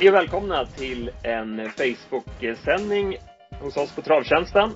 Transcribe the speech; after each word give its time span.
Hej 0.00 0.08
och 0.08 0.14
välkomna 0.14 0.66
till 0.66 1.10
en 1.22 1.70
Facebook-sändning 1.70 3.16
hos 3.60 3.76
oss 3.76 3.94
på 3.94 4.02
Travtjänsten. 4.02 4.70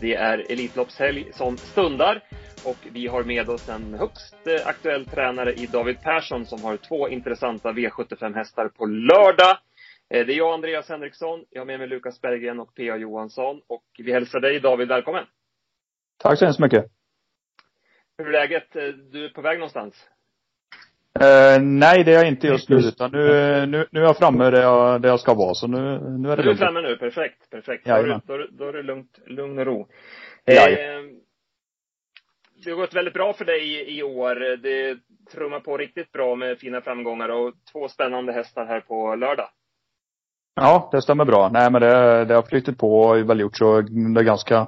Det 0.00 0.14
är 0.14 0.52
Elitloppshelg 0.52 1.32
som 1.32 1.56
stundar 1.56 2.24
och 2.64 2.76
vi 2.92 3.06
har 3.06 3.24
med 3.24 3.48
oss 3.48 3.68
en 3.68 3.94
högst 3.94 4.36
aktuell 4.64 5.06
tränare 5.06 5.52
i 5.52 5.66
David 5.66 6.02
Persson 6.02 6.46
som 6.46 6.62
har 6.62 6.76
två 6.76 7.08
intressanta 7.08 7.72
V75-hästar 7.72 8.68
på 8.68 8.86
lördag. 8.86 9.58
Eh, 10.10 10.26
det 10.26 10.32
är 10.32 10.36
jag, 10.36 10.54
Andreas 10.54 10.88
Henriksson. 10.88 11.44
Jag 11.50 11.60
har 11.60 11.66
med 11.66 11.78
mig 11.78 11.88
Lukas 11.88 12.20
Berggren 12.20 12.60
och 12.60 12.74
P.A. 12.74 12.96
Johansson. 12.96 13.60
Och 13.66 13.84
vi 13.98 14.12
hälsar 14.12 14.40
dig, 14.40 14.60
David, 14.60 14.88
välkommen. 14.88 15.24
Tack 16.18 16.38
så 16.38 16.44
hemskt 16.44 16.60
mycket. 16.60 16.84
Hur 18.18 18.28
är 18.28 18.32
läget? 18.32 18.76
Eh, 18.76 18.82
du 18.82 19.24
är 19.24 19.28
på 19.28 19.42
väg 19.42 19.58
någonstans? 19.58 20.08
Uh, 21.22 21.62
nej, 21.62 22.04
det 22.04 22.12
är 22.12 22.14
jag 22.14 22.28
inte 22.28 22.46
just 22.46 22.68
nu, 22.68 22.76
utan 22.76 23.10
nu, 23.10 23.26
nu, 23.66 23.86
nu 23.90 24.00
är 24.00 24.04
jag 24.04 24.16
framme 24.16 24.50
där 24.50 24.62
jag, 24.62 25.02
där 25.02 25.08
jag 25.08 25.20
ska 25.20 25.34
vara, 25.34 25.54
så 25.54 25.66
nu, 25.66 26.00
nu 26.18 26.30
är 26.30 26.36
det 26.36 26.42
Du 26.42 26.50
är 26.50 26.54
framme 26.54 26.80
nu, 26.80 26.96
perfekt, 26.96 27.50
perfekt. 27.50 27.84
Då, 27.84 27.90
Jajamän. 27.90 28.20
då, 28.26 28.46
då 28.50 28.68
är 28.68 28.72
det 28.72 28.82
lugnt, 28.82 29.18
lugn 29.26 29.58
och 29.58 29.66
ro. 29.66 29.80
Eh, 30.44 30.54
det 32.64 32.70
har 32.70 32.76
gått 32.76 32.94
väldigt 32.94 33.14
bra 33.14 33.32
för 33.32 33.44
dig 33.44 33.60
i, 33.60 33.98
i 33.98 34.02
år. 34.02 34.56
Det 34.56 34.98
trummar 35.32 35.60
på 35.60 35.76
riktigt 35.76 36.12
bra 36.12 36.34
med 36.34 36.58
fina 36.58 36.80
framgångar 36.80 37.28
och 37.28 37.54
två 37.72 37.88
spännande 37.88 38.32
hästar 38.32 38.66
här 38.66 38.80
på 38.80 39.14
lördag. 39.14 39.48
Ja, 40.54 40.88
det 40.92 41.02
stämmer 41.02 41.24
bra. 41.24 41.48
Nej, 41.52 41.70
men 41.70 41.80
det, 41.80 42.24
det 42.24 42.34
har 42.34 42.42
flyttat 42.42 42.78
på 42.78 43.00
och 43.00 43.30
väl 43.30 43.40
gjort 43.40 43.56
så 43.56 43.76
är 43.76 44.22
ganska 44.22 44.66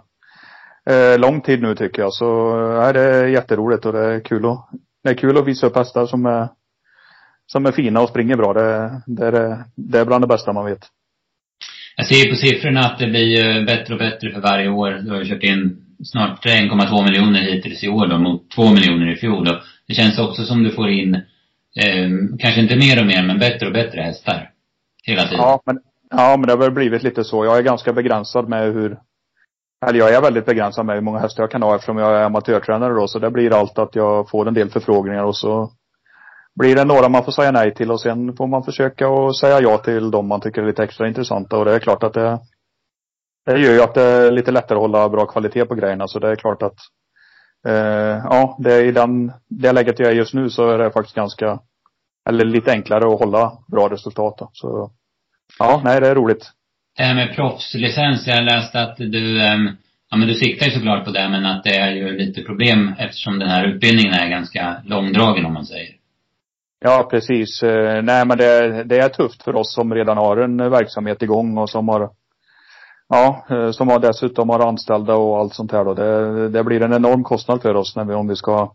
eh, 0.91 1.19
lång 1.19 1.41
tid 1.41 1.63
nu 1.63 1.75
tycker 1.75 2.03
jag. 2.03 2.13
Så 2.13 2.57
nej, 2.57 2.93
det 2.93 3.01
är 3.01 3.27
jätteroligt 3.27 3.87
och 3.87 3.93
det 3.93 4.05
är 4.05 4.21
kul 4.21 4.47
att, 4.47 4.69
det 5.03 5.11
är 5.11 5.15
kul 5.15 5.39
att 5.39 5.47
visa 5.47 5.67
upp 5.67 5.77
hästar 5.77 6.07
som 6.07 6.27
är, 6.27 6.49
som 7.47 7.67
är 7.67 7.73
fina 7.73 8.01
och 8.01 8.09
springer 8.09 8.37
bra. 8.37 8.53
Det, 8.53 9.03
det, 9.07 9.27
är, 9.27 9.65
det 9.75 9.99
är 9.99 10.05
bland 10.05 10.23
det 10.25 10.29
bästa 10.29 10.53
man 10.53 10.65
vet. 10.65 10.87
Jag 11.97 12.07
ser 12.07 12.17
ju 12.17 12.31
på 12.31 12.37
siffrorna 12.37 12.81
att 12.81 12.99
det 12.99 13.07
blir 13.07 13.67
bättre 13.67 13.95
och 13.95 14.01
bättre 14.01 14.33
för 14.33 14.41
varje 14.41 14.69
år. 14.69 14.91
Du 14.91 15.11
har 15.11 15.19
ju 15.19 15.25
kört 15.25 15.43
in 15.43 15.87
snart 16.05 16.47
1,2 16.47 17.05
miljoner 17.05 17.41
hittills 17.41 17.85
i 17.85 17.89
år 17.89 18.07
då, 18.07 18.19
mot 18.19 18.51
2 18.51 18.71
miljoner 18.71 19.13
i 19.13 19.17
fjol. 19.17 19.49
Och 19.49 19.57
det 19.87 19.95
känns 19.95 20.19
också 20.19 20.45
som 20.45 20.63
du 20.63 20.71
får 20.71 20.89
in, 20.89 21.15
eh, 21.77 22.11
kanske 22.39 22.61
inte 22.61 22.77
mer 22.77 23.01
och 23.01 23.07
mer, 23.07 23.23
men 23.23 23.39
bättre 23.39 23.67
och 23.67 23.73
bättre 23.73 24.01
hästar. 24.01 24.51
Hela 25.03 25.23
tiden. 25.23 25.39
Ja, 25.39 25.63
men, 25.67 25.79
ja, 26.11 26.37
men 26.37 26.47
det 26.47 26.53
har 26.53 26.59
väl 26.59 26.71
blivit 26.71 27.03
lite 27.03 27.25
så. 27.25 27.45
Jag 27.45 27.59
är 27.59 27.63
ganska 27.63 27.93
begränsad 27.93 28.49
med 28.49 28.73
hur, 28.73 28.99
eller 29.87 29.99
jag 29.99 30.15
är 30.15 30.21
väldigt 30.21 30.47
begränsad 30.47 30.87
med 30.87 30.95
hur 30.95 31.03
många 31.03 31.19
hästar 31.19 31.43
jag 31.43 31.51
kan 31.51 31.63
ha 31.63 31.75
eftersom 31.75 31.99
jag 31.99 32.17
är 32.17 32.25
amatörtränare 32.25 32.95
då. 32.95 33.09
Så 33.09 33.19
det 33.19 33.31
blir 33.31 33.55
allt 33.55 33.79
att 33.79 33.95
jag 33.95 34.31
får 34.31 34.49
en 34.49 34.55
del 34.55 34.71
förfrågningar 34.71 35.25
och 35.25 35.37
så 35.37 35.71
blir 36.55 36.77
det 36.77 36.85
några 36.85 37.09
man 37.09 37.25
får 37.25 37.33
säga 37.33 37.51
nej 37.51 37.75
till 37.75 37.91
och 37.91 38.01
sen 38.01 38.37
får 38.37 38.47
man 38.47 38.63
försöka 38.65 39.09
och 39.09 39.37
säga 39.37 39.61
ja 39.61 39.79
till 39.79 40.11
dem 40.11 40.29
man 40.29 40.41
tycker 40.41 40.63
är 40.63 40.67
lite 40.67 40.85
extra 40.85 41.09
intressanta. 41.09 41.59
Och 41.59 41.65
det 41.65 41.75
är 41.75 41.79
klart 41.79 42.03
att 42.03 42.13
det, 42.13 42.39
det 43.47 43.59
gör 43.59 43.73
ju 43.73 43.83
att 43.83 43.95
det 43.95 44.03
är 44.03 44.31
lite 44.31 44.51
lättare 44.51 44.77
att 44.77 44.83
hålla 44.83 45.09
bra 45.09 45.27
kvalitet 45.27 45.65
på 45.65 45.75
grejerna. 45.75 46.09
Så 46.09 46.19
det 46.19 46.29
är 46.29 46.37
klart 46.37 46.63
att, 46.63 46.77
eh, 47.67 48.25
ja, 48.25 48.57
det 48.59 48.75
är 48.75 48.85
i 48.85 48.93
den, 48.93 49.33
det 49.49 49.73
läget 49.73 49.99
jag 49.99 50.09
är 50.09 50.15
just 50.15 50.35
nu 50.35 50.51
så 50.51 50.71
är 50.71 50.79
det 50.79 50.91
faktiskt 50.91 51.17
ganska, 51.17 51.59
eller 52.29 52.45
lite 52.45 52.73
enklare 52.73 53.13
att 53.13 53.21
hålla 53.21 53.53
bra 53.69 53.89
resultat 53.89 54.39
då. 54.39 54.51
Så, 54.53 54.91
ja, 55.59 55.81
nej 55.85 56.01
det 56.01 56.09
är 56.09 56.15
roligt. 56.15 56.53
Det 57.01 57.07
här 57.07 57.15
med 57.15 57.35
proffslicens, 57.35 58.27
jag 58.27 58.45
läste 58.45 58.81
att 58.81 58.97
du, 58.97 59.43
ehm, 59.43 59.69
ja 60.11 60.17
men 60.17 60.29
du 60.29 60.35
siktar 60.35 60.67
ju 60.67 60.73
såklart 60.73 61.05
på 61.05 61.11
det, 61.11 61.29
men 61.29 61.47
att 61.47 61.65
det 61.65 61.77
är 61.77 61.91
ju 61.91 62.19
lite 62.19 62.43
problem 62.43 62.95
eftersom 62.99 63.39
den 63.39 63.49
här 63.49 63.67
utbildningen 63.67 64.15
är 64.15 64.29
ganska 64.29 64.77
långdragen 64.85 65.47
om 65.47 65.53
man 65.53 65.67
säger. 65.67 65.95
Ja, 66.81 67.09
precis. 67.11 67.63
Eh, 67.63 68.03
nej, 68.03 68.27
men 68.27 68.39
det, 68.39 68.85
det 68.85 68.99
är 68.99 69.09
tufft 69.09 69.43
för 69.43 69.57
oss 69.57 69.75
som 69.75 69.95
redan 69.95 70.17
har 70.17 70.37
en 70.37 70.57
verksamhet 70.71 71.23
igång 71.23 71.59
och 71.59 71.71
som 71.71 71.89
har, 71.89 72.11
ja, 73.09 73.47
eh, 73.51 73.71
som 73.71 73.89
har 73.89 73.99
dessutom 73.99 74.49
har 74.49 74.69
anställda 74.69 75.15
och 75.15 75.39
allt 75.39 75.55
sånt 75.55 75.73
här 75.73 75.85
då. 75.85 75.95
Det, 75.95 76.49
det 76.49 76.65
blir 76.65 76.83
en 76.83 76.93
enorm 76.93 77.25
kostnad 77.25 77.63
för 77.63 77.75
oss 77.75 77.97
när 77.97 78.05
vi, 78.05 78.15
om 78.15 78.29
vi 78.29 78.37
ska 78.37 78.73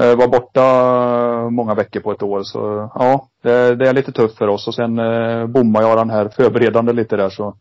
eh, 0.00 0.28
borta 0.30 0.62
eh, 0.62 1.50
många 1.50 1.74
veckor 1.74 2.00
på 2.00 2.12
ett 2.12 2.22
år. 2.22 2.42
Så 2.42 2.90
ja, 2.94 3.28
det, 3.42 3.74
det 3.74 3.88
är 3.88 3.92
lite 3.92 4.12
tufft 4.12 4.38
för 4.38 4.48
oss 4.48 4.68
och 4.68 4.74
sen 4.74 4.98
eh, 4.98 5.46
bommade 5.46 5.86
jag 5.86 5.98
den 5.98 6.10
här 6.10 6.28
förberedande 6.28 6.92
lite 6.92 7.16
där 7.16 7.30
så 7.30 7.56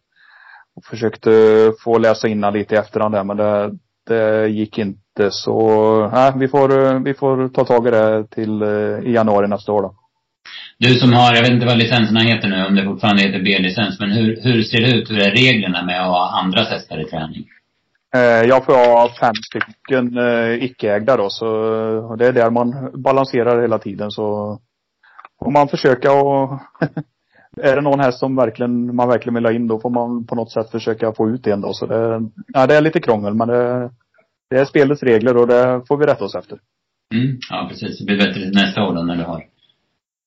och 0.76 0.86
försökte 0.86 1.32
eh, 1.32 1.72
få 1.84 1.98
läsa 1.98 2.28
innan 2.28 2.54
lite 2.54 2.76
i 2.76 2.78
efterhand 2.78 3.14
där 3.14 3.24
men 3.24 3.38
det, 3.38 3.72
det 4.08 4.48
gick 4.48 4.78
inte 4.78 5.32
så, 5.32 6.10
nej, 6.14 6.34
vi 6.36 6.48
får, 6.48 6.86
eh, 6.86 7.00
vi 7.00 7.14
får 7.14 7.50
ta 7.50 7.66
tag 7.66 7.88
i 7.88 7.92
det 7.92 8.28
till 8.28 8.62
eh, 8.62 9.10
i 9.10 9.14
januari 9.14 9.48
nästa 9.48 9.72
år 9.72 9.82
då. 9.82 9.96
Du 10.78 10.96
som 10.96 11.14
har, 11.14 11.34
jag 11.34 11.42
vet 11.42 11.52
inte 11.52 11.66
vad 11.66 11.78
licenserna 11.78 12.20
heter 12.20 12.48
nu, 12.48 12.66
om 12.66 12.76
det 12.76 12.84
fortfarande 12.84 13.22
heter 13.24 13.40
B-licens, 13.40 14.00
men 14.00 14.12
hur, 14.12 14.40
hur 14.44 14.64
ser 14.64 14.82
det 14.82 14.96
ut? 14.96 15.10
Hur 15.10 15.20
är 15.20 15.32
reglerna 15.32 15.86
med 15.86 16.02
att 16.02 16.08
ha 16.08 16.40
andra 16.42 16.62
hästar 16.62 17.02
i 17.02 17.06
träning? 17.06 17.46
Eh, 18.14 18.48
Jag 18.50 18.66
får 18.66 18.74
ha 18.74 19.10
fem 19.20 19.34
stycken 19.50 20.18
eh, 20.18 20.64
icke-ägda 20.64 21.18
då, 21.18 21.30
så 21.30 21.46
det 22.16 22.28
är 22.28 22.34
där 22.34 22.50
man 22.50 22.92
balanserar 22.94 23.62
hela 23.62 23.80
tiden 23.80 24.12
så 24.12 24.60
får 25.44 25.52
man 25.52 25.68
försöka 25.68 26.12
och 26.12 26.60
är 27.62 27.76
det 27.76 27.82
någon 27.82 28.00
häst 28.00 28.20
som 28.20 28.36
verkligen, 28.36 28.96
man 28.96 29.08
verkligen 29.08 29.36
vill 29.36 29.46
ha 29.46 29.52
in 29.52 29.68
då 29.68 29.80
får 29.80 29.90
man 29.90 30.26
på 30.28 30.36
något 30.36 30.52
sätt 30.52 30.72
försöka 30.72 31.14
få 31.14 31.30
ut 31.30 31.48
en 31.48 31.62
då. 31.62 31.74
Så 31.74 31.86
det, 31.86 32.30
ja, 32.48 32.68
det 32.68 32.76
är 32.76 32.82
lite 32.82 33.00
krångel 33.02 33.34
men 33.34 33.48
det, 33.48 33.90
det 34.50 34.58
är 34.58 34.66
spelets 34.66 35.04
regler 35.04 35.38
och 35.38 35.48
det 35.48 35.82
får 35.88 35.98
vi 35.98 36.06
rätta 36.06 36.26
oss 36.26 36.36
efter. 36.36 36.60
Mm, 37.14 37.38
ja 37.50 37.68
precis. 37.70 38.00
Det 38.00 38.06
blir 38.06 38.18
bättre 38.18 38.50
nästa 38.54 38.84
år 38.84 38.94
då 38.94 39.04
när 39.04 39.16
du 39.16 39.24
har 39.24 39.44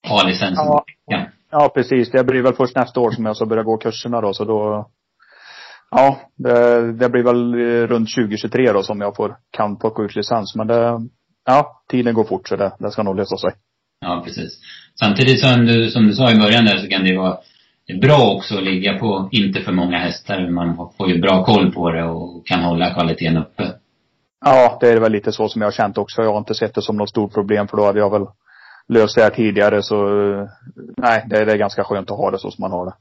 A-licensen. 0.08 0.64
Ja. 0.66 0.84
ja. 1.06 1.26
Ja 1.50 1.70
precis, 1.74 2.10
det 2.10 2.24
blir 2.24 2.42
väl 2.42 2.54
först 2.54 2.76
nästa 2.76 3.00
år 3.00 3.10
som 3.10 3.26
jag 3.26 3.36
ska 3.36 3.46
börja 3.46 3.62
gå 3.62 3.76
kurserna 3.76 4.20
då 4.20 4.34
så 4.34 4.44
då 4.44 4.88
Ja, 5.90 6.20
det, 6.36 6.92
det 6.92 7.08
blir 7.08 7.22
väl 7.22 7.54
eh, 7.54 7.86
runt 7.86 8.14
2023 8.14 8.72
då 8.72 8.82
som 8.82 9.00
jag 9.00 9.16
får, 9.16 9.36
kan 9.50 9.78
plocka 9.78 10.02
ut 10.02 10.16
licens. 10.16 10.54
Men 10.54 10.66
det, 10.66 11.00
ja, 11.46 11.82
tiden 11.90 12.14
går 12.14 12.24
fort 12.24 12.48
så 12.48 12.56
det, 12.56 12.72
det 12.78 12.90
ska 12.90 13.02
nog 13.02 13.16
lösa 13.16 13.36
sig. 13.36 13.50
Ja, 14.00 14.22
precis. 14.24 14.60
Samtidigt 15.00 15.40
som 15.40 15.66
du, 15.66 15.90
som 15.90 16.06
du 16.06 16.12
sa 16.12 16.30
i 16.30 16.38
början 16.38 16.64
där 16.64 16.76
så 16.76 16.88
kan 16.88 17.02
det 17.02 17.10
ju 17.10 17.18
vara 17.18 17.38
bra 18.00 18.34
också 18.36 18.56
att 18.56 18.64
ligga 18.64 18.98
på 18.98 19.28
inte 19.32 19.60
för 19.60 19.72
många 19.72 19.98
hästar. 19.98 20.50
Man 20.50 20.76
får 20.96 21.08
ju 21.08 21.20
bra 21.20 21.44
koll 21.44 21.72
på 21.72 21.90
det 21.90 22.04
och 22.04 22.46
kan 22.46 22.62
hålla 22.62 22.94
kvaliteten 22.94 23.36
uppe. 23.36 23.72
Ja, 24.44 24.78
det 24.80 24.88
är 24.88 25.00
väl 25.00 25.12
lite 25.12 25.32
så 25.32 25.48
som 25.48 25.62
jag 25.62 25.66
har 25.66 25.72
känt 25.72 25.98
också. 25.98 26.22
Jag 26.22 26.32
har 26.32 26.38
inte 26.38 26.54
sett 26.54 26.74
det 26.74 26.82
som 26.82 26.96
något 26.96 27.10
stort 27.10 27.34
problem 27.34 27.68
för 27.68 27.76
då 27.76 27.84
hade 27.84 27.98
jag 27.98 28.10
väl 28.10 28.26
löst 28.88 29.16
det 29.16 29.22
här 29.22 29.30
tidigare 29.30 29.82
så 29.82 30.06
eh, 30.32 30.48
nej, 30.96 31.26
det, 31.30 31.44
det 31.44 31.52
är 31.52 31.56
ganska 31.56 31.84
skönt 31.84 32.10
att 32.10 32.16
ha 32.16 32.30
det 32.30 32.38
så 32.38 32.50
som 32.50 32.62
man 32.62 32.72
har 32.72 32.86
det. 32.86 32.92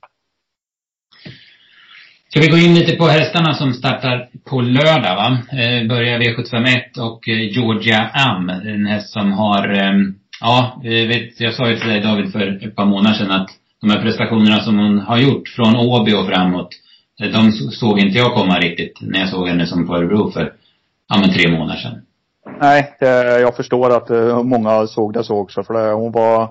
Ska 2.29 2.39
vi 2.39 2.47
gå 2.47 2.57
in 2.57 2.73
lite 2.73 2.95
på 2.95 3.05
hästarna 3.05 3.53
som 3.53 3.73
startar 3.73 4.29
på 4.49 4.61
lördag 4.61 5.15
va? 5.15 5.37
Eh, 5.51 5.87
börjar 5.87 6.19
V751 6.19 6.99
och 6.99 7.29
eh, 7.29 7.51
Georgia 7.51 8.09
Am. 8.13 8.49
En 8.49 8.85
häst 8.85 9.13
som 9.13 9.31
har, 9.31 9.73
eh, 9.73 9.93
ja, 10.41 10.81
jag 10.83 11.07
vet, 11.07 11.39
jag 11.39 11.53
sa 11.53 11.69
ju 11.69 11.75
till 11.75 11.89
dig 11.89 12.01
David 12.01 12.31
för 12.31 12.65
ett 12.67 12.75
par 12.75 12.85
månader 12.85 13.15
sedan 13.15 13.31
att 13.31 13.49
de 13.81 13.89
här 13.89 14.01
prestationerna 14.01 14.59
som 14.59 14.79
hon 14.79 14.99
har 14.99 15.17
gjort 15.17 15.47
från 15.47 15.75
Åby 15.75 16.13
och 16.13 16.27
framåt, 16.27 16.69
eh, 17.21 17.29
de 17.29 17.51
såg 17.51 17.99
inte 17.99 18.17
jag 18.17 18.33
komma 18.35 18.59
riktigt 18.59 18.97
när 19.01 19.19
jag 19.19 19.29
såg 19.29 19.47
henne 19.47 19.67
som 19.67 19.87
på 19.87 19.95
Örebro 19.95 20.31
för, 20.31 20.53
ja 21.09 21.17
men 21.19 21.33
tre 21.33 21.51
månader 21.51 21.79
sedan. 21.79 22.01
Nej, 22.61 22.95
det, 22.99 23.39
jag 23.39 23.55
förstår 23.55 23.97
att 23.97 24.09
eh, 24.09 24.43
många 24.43 24.87
såg 24.87 25.13
det 25.13 25.23
så 25.23 25.37
också 25.37 25.63
för 25.63 25.73
det, 25.73 25.93
hon 25.93 26.11
var 26.11 26.49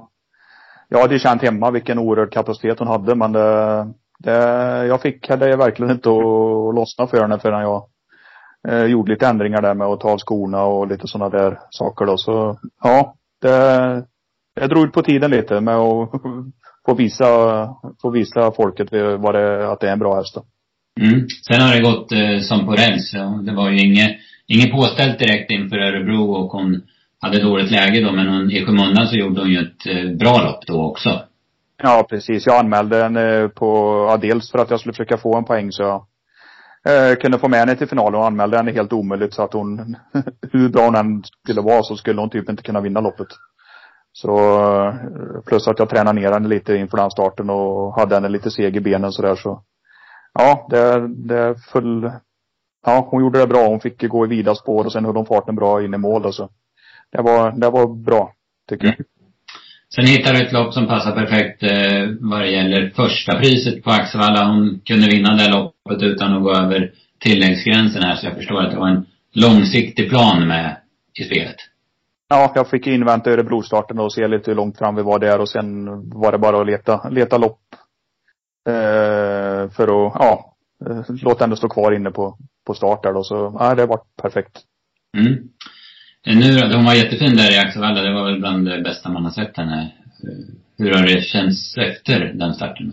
Jag 0.88 1.00
hade 1.00 1.14
ju 1.14 1.20
känt 1.20 1.42
hemma 1.42 1.70
vilken 1.70 1.98
oerhörd 1.98 2.32
kapacitet 2.32 2.78
hon 2.78 2.88
hade 2.88 3.14
men 3.14 3.32
det, 3.32 3.86
det 4.18 4.86
jag 4.86 5.02
fick 5.02 5.28
det 5.28 5.56
verkligen 5.56 5.92
inte 5.92 6.08
att 6.08 6.74
lossna 6.74 7.06
för 7.06 7.20
henne 7.20 7.38
förrän 7.38 7.60
jag 7.60 7.88
eh, 8.68 8.84
gjorde 8.84 9.12
lite 9.12 9.26
ändringar 9.26 9.62
där 9.62 9.74
med 9.74 9.86
att 9.86 10.00
ta 10.00 10.10
av 10.10 10.18
skorna 10.18 10.64
och 10.64 10.88
lite 10.88 11.08
sådana 11.08 11.38
där 11.38 11.58
saker 11.70 12.06
då 12.06 12.16
så 12.16 12.58
ja, 12.82 13.14
det, 13.42 14.04
det 14.60 14.66
drog 14.66 14.86
ut 14.86 14.92
på 14.92 15.02
tiden 15.02 15.30
lite 15.30 15.60
med 15.60 15.76
att 15.76 16.10
få 16.86 16.94
visa, 16.94 17.26
få 18.02 18.10
visa 18.10 18.52
folket 18.52 18.88
vad 19.18 19.34
det, 19.34 19.72
att 19.72 19.80
det 19.80 19.88
är 19.88 19.92
en 19.92 19.98
bra 19.98 20.16
häst 20.16 20.34
då. 20.34 20.44
Mm. 21.00 21.26
Sen 21.46 21.60
har 21.60 21.74
det 21.74 21.80
gått 21.80 22.12
eh, 22.12 22.40
som 22.40 22.66
på 22.66 22.72
räls. 22.72 23.10
Ja. 23.14 23.42
Det 23.46 23.54
var 23.54 23.70
ju 23.70 23.78
inget, 23.78 24.16
inget 24.46 24.72
påställt 24.72 25.18
direkt 25.18 25.50
inför 25.50 25.76
Örebro 25.76 26.32
och 26.32 26.50
hon 26.50 26.82
hade 27.20 27.42
dåligt 27.42 27.70
läge 27.70 28.00
då, 28.00 28.12
men 28.12 28.28
hon, 28.28 28.50
i 28.50 28.64
skymundan 28.64 29.06
så 29.06 29.16
gjorde 29.16 29.40
hon 29.40 29.50
ju 29.50 29.58
ett 29.58 29.86
eh, 29.86 30.16
bra 30.16 30.42
lopp 30.42 30.66
då 30.66 30.82
också. 30.82 31.20
Ja, 31.82 32.06
precis. 32.08 32.46
Jag 32.46 32.58
anmälde 32.58 32.98
den 32.98 33.16
eh, 33.16 33.48
på, 33.48 33.66
ja, 34.10 34.16
dels 34.16 34.50
för 34.50 34.58
att 34.58 34.70
jag 34.70 34.80
skulle 34.80 34.92
försöka 34.92 35.18
få 35.18 35.36
en 35.36 35.44
poäng 35.44 35.72
så 35.72 35.82
jag 35.82 36.06
eh, 37.10 37.16
kunde 37.16 37.38
få 37.38 37.48
med 37.48 37.60
henne 37.60 37.76
till 37.76 37.88
finalen 37.88 38.20
och 38.20 38.26
anmälde 38.26 38.56
henne 38.56 38.72
helt 38.72 38.92
omöjligt 38.92 39.34
så 39.34 39.42
att 39.42 39.52
hon, 39.52 39.96
hur 40.52 40.68
bra 40.68 40.84
hon 40.84 40.94
än 40.94 41.24
skulle 41.42 41.60
vara 41.60 41.82
så 41.82 41.96
skulle 41.96 42.20
hon 42.20 42.30
typ 42.30 42.50
inte 42.50 42.62
kunna 42.62 42.80
vinna 42.80 43.00
loppet. 43.00 43.28
Så, 44.12 44.38
eh, 44.86 44.94
plus 45.46 45.68
att 45.68 45.78
jag 45.78 45.88
tränade 45.88 46.20
ner 46.20 46.32
henne 46.32 46.48
lite 46.48 46.76
inför 46.76 46.96
den 46.96 47.10
starten 47.10 47.50
och 47.50 47.94
hade 47.94 48.14
henne 48.14 48.28
lite 48.28 48.50
seg 48.50 48.76
i 48.76 48.80
benen 48.80 49.12
sådär 49.12 49.34
så. 49.34 49.62
Ja, 50.32 50.66
det, 50.70 51.08
det 51.08 51.54
föll, 51.72 52.10
ja 52.86 53.08
hon 53.10 53.22
gjorde 53.22 53.38
det 53.38 53.46
bra. 53.46 53.66
Hon 53.66 53.80
fick 53.80 54.08
gå 54.08 54.24
i 54.24 54.28
vida 54.28 54.54
spår 54.54 54.84
och 54.84 54.92
sen 54.92 55.04
höll 55.04 55.16
hon 55.16 55.26
farten 55.26 55.56
bra 55.56 55.84
in 55.84 55.94
i 55.94 55.98
mål 55.98 56.26
och 56.26 56.34
så. 56.34 56.48
Det 57.12 57.22
var, 57.22 57.50
det 57.50 57.70
var 57.70 57.86
bra, 57.86 58.32
tycker 58.68 58.86
jag. 58.86 58.94
Mm. 58.94 59.06
Sen 59.96 60.06
hittar 60.06 60.32
du 60.32 60.46
ett 60.46 60.52
lopp 60.52 60.74
som 60.74 60.86
passar 60.86 61.12
perfekt 61.12 61.62
eh, 61.62 62.08
vad 62.20 62.40
det 62.40 62.50
gäller 62.50 62.90
första 62.90 63.38
priset 63.38 63.84
på 63.84 63.90
Axevalla. 63.90 64.46
Hon 64.46 64.80
kunde 64.84 65.06
vinna 65.06 65.36
det 65.36 65.50
loppet 65.50 66.02
utan 66.02 66.36
att 66.36 66.42
gå 66.42 66.54
över 66.54 66.92
tilläggsgränsen 67.20 68.02
här, 68.02 68.16
så 68.16 68.26
jag 68.26 68.34
förstår 68.34 68.62
att 68.62 68.70
det 68.70 68.78
var 68.78 68.88
en 68.88 69.06
långsiktig 69.32 70.10
plan 70.10 70.48
med 70.48 70.76
i 71.18 71.24
spelet. 71.24 71.56
Ja, 72.28 72.52
jag 72.54 72.70
fick 72.70 72.86
invänta 72.86 73.30
Örebrostarten 73.30 73.98
och 73.98 74.12
se 74.12 74.28
lite 74.28 74.50
hur 74.50 74.56
långt 74.56 74.78
fram 74.78 74.94
vi 74.94 75.02
var 75.02 75.18
där 75.18 75.40
och 75.40 75.48
sen 75.48 75.86
var 76.10 76.32
det 76.32 76.38
bara 76.38 76.60
att 76.60 76.66
leta, 76.66 77.08
leta 77.08 77.38
lopp. 77.38 77.60
Eh, 78.68 79.70
för 79.70 80.06
att, 80.06 80.12
ja, 80.14 80.54
eh, 80.86 81.02
låta 81.22 81.44
henne 81.44 81.56
stå 81.56 81.68
kvar 81.68 81.92
inne 81.92 82.10
på, 82.10 82.38
på 82.66 82.74
start 82.74 83.02
där 83.02 83.12
då. 83.12 83.22
Så, 83.22 83.56
ja, 83.58 83.74
det 83.74 83.86
var 83.86 84.00
perfekt. 84.22 84.60
Mm. 85.18 85.48
Eh, 86.26 86.36
nu 86.38 86.56
då, 86.56 86.76
hon 86.76 86.84
var 86.84 86.94
jättefin 86.94 87.36
där 87.36 87.54
i 87.54 87.58
Axevalla. 87.58 88.02
Det 88.02 88.14
var 88.14 88.24
väl 88.24 88.40
bland 88.40 88.68
det 88.68 88.82
bästa 88.82 89.08
man 89.08 89.24
har 89.24 89.30
sett 89.30 89.56
henne. 89.56 89.92
Eh, 90.22 90.54
hur 90.78 90.94
har 90.94 91.02
det 91.02 91.20
känts 91.22 91.76
efter 91.76 92.32
den 92.34 92.54
starten? 92.54 92.92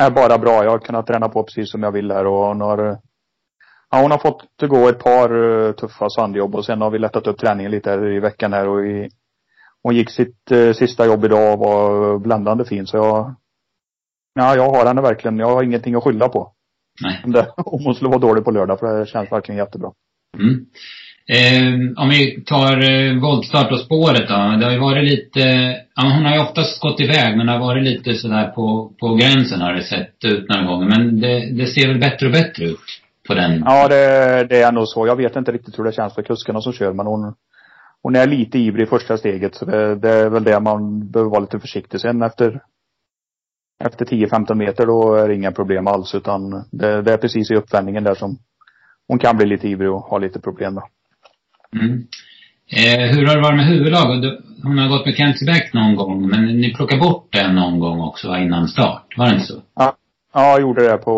Är 0.00 0.10
bara 0.10 0.38
bra. 0.38 0.64
Jag 0.64 0.70
har 0.70 0.78
kunnat 0.78 1.06
träna 1.06 1.28
på 1.28 1.42
precis 1.42 1.70
som 1.70 1.82
jag 1.82 1.92
vill 1.92 2.10
här 2.10 2.26
och 2.26 2.46
hon 2.46 2.60
har 2.60 2.98
Ja, 3.94 4.02
hon 4.02 4.10
har 4.10 4.18
fått 4.18 4.68
gå 4.68 4.88
ett 4.88 4.98
par 4.98 5.36
uh, 5.36 5.72
tuffa 5.72 6.10
sandjobb 6.10 6.54
och 6.54 6.64
sen 6.64 6.80
har 6.80 6.90
vi 6.90 6.98
lättat 6.98 7.26
upp 7.26 7.38
träningen 7.38 7.72
lite 7.72 7.90
här 7.90 8.12
i 8.12 8.20
veckan 8.20 8.52
här 8.52 8.68
och 8.68 8.86
i, 8.86 9.10
hon 9.82 9.96
gick 9.96 10.10
sitt 10.10 10.52
uh, 10.52 10.72
sista 10.72 11.06
jobb 11.06 11.24
idag 11.24 11.52
och 11.52 11.58
var 11.58 12.18
bländande 12.18 12.64
fin 12.64 12.86
så 12.86 12.96
jag, 12.96 13.34
ja, 14.34 14.56
jag 14.56 14.70
har 14.70 14.86
henne 14.86 15.02
verkligen, 15.02 15.38
jag 15.38 15.46
har 15.46 15.62
ingenting 15.62 15.94
att 15.94 16.04
skylla 16.04 16.28
på. 16.28 16.52
Nej. 17.02 17.22
Det, 17.26 17.52
om 17.56 17.84
hon 17.84 17.94
skulle 17.94 18.10
vara 18.10 18.18
dålig 18.18 18.44
på 18.44 18.50
lördag 18.50 18.78
för 18.80 18.98
det 18.98 19.06
känns 19.06 19.32
verkligen 19.32 19.58
jättebra. 19.58 19.92
Mm. 20.38 20.66
Eh, 21.28 22.02
om 22.02 22.08
vi 22.08 22.44
tar 22.46 22.90
eh, 22.90 23.20
voltstart 23.20 23.72
och 23.72 23.80
spåret 23.80 24.28
då. 24.28 24.34
Det 24.34 24.64
har 24.64 24.72
ju 24.72 24.78
varit 24.78 25.04
lite, 25.04 25.40
ja, 25.96 26.02
hon 26.02 26.24
har 26.24 26.34
ju 26.34 26.40
oftast 26.40 26.80
gått 26.80 27.00
iväg 27.00 27.36
men 27.36 27.46
det 27.46 27.52
har 27.52 27.58
varit 27.58 27.84
lite 27.84 28.14
sådär 28.14 28.48
på, 28.48 28.92
på 29.00 29.14
gränsen 29.14 29.60
har 29.60 29.72
det 29.72 29.82
sett 29.82 30.24
ut 30.24 30.48
några 30.48 30.64
gånger. 30.66 30.88
Men 30.88 31.20
det, 31.20 31.50
det 31.52 31.66
ser 31.66 31.88
väl 31.88 32.00
bättre 32.00 32.26
och 32.26 32.32
bättre 32.32 32.64
ut 32.64 32.78
på 33.28 33.34
den? 33.34 33.62
Ja, 33.66 33.88
det, 33.88 34.46
det 34.48 34.62
är 34.62 34.72
nog 34.72 34.88
så. 34.88 35.06
Jag 35.06 35.16
vet 35.16 35.36
inte 35.36 35.52
riktigt 35.52 35.78
hur 35.78 35.84
det 35.84 35.92
känns 35.92 36.14
för 36.14 36.22
kuskarna 36.22 36.60
som 36.60 36.72
kör 36.72 36.92
men 36.92 37.06
hon, 37.06 37.34
hon 38.02 38.16
är 38.16 38.26
lite 38.26 38.58
ivrig 38.58 38.86
i 38.86 38.90
första 38.90 39.18
steget 39.18 39.54
så 39.54 39.64
det, 39.64 39.94
det 39.94 40.10
är 40.10 40.28
väl 40.28 40.44
det 40.44 40.60
man 40.60 41.10
behöver 41.10 41.30
vara 41.30 41.40
lite 41.40 41.60
försiktig. 41.60 42.00
Sen 42.00 42.22
efter 42.22 42.60
efter 43.84 44.04
10-15 44.04 44.54
meter 44.54 44.86
då 44.86 45.14
är 45.14 45.28
det 45.28 45.34
inga 45.34 45.52
problem 45.52 45.86
alls 45.86 46.14
utan 46.14 46.64
det, 46.70 47.02
det 47.02 47.12
är 47.12 47.16
precis 47.16 47.50
i 47.50 47.54
uppvändningen 47.54 48.04
där 48.04 48.14
som 48.14 48.38
hon 49.08 49.18
kan 49.18 49.36
bli 49.36 49.46
lite 49.46 49.68
ivrig 49.68 49.90
och 49.90 50.00
ha 50.00 50.18
lite 50.18 50.40
problem 50.40 50.74
då. 50.74 50.88
Mm. 51.74 52.06
Eh, 52.70 53.16
hur 53.16 53.26
har 53.26 53.34
det 53.34 53.42
varit 53.42 53.56
med 53.56 53.66
huvudlag? 53.66 54.06
Hon 54.62 54.78
har 54.78 54.88
gått 54.88 55.06
med 55.06 55.16
Kenzie 55.16 55.46
Beck 55.46 55.72
någon 55.72 55.96
gång, 55.96 56.28
men 56.28 56.46
ni 56.46 56.74
plockade 56.74 57.00
bort 57.00 57.28
den 57.32 57.54
någon 57.54 57.78
gång 57.78 58.00
också 58.00 58.36
innan 58.36 58.68
start. 58.68 59.14
Var 59.16 59.26
det 59.26 59.34
inte 59.34 59.46
så? 59.46 59.62
Ja. 59.74 59.96
Ja, 60.36 60.50
jag 60.50 60.60
gjorde 60.60 60.88
det 60.88 60.96
på 60.96 61.14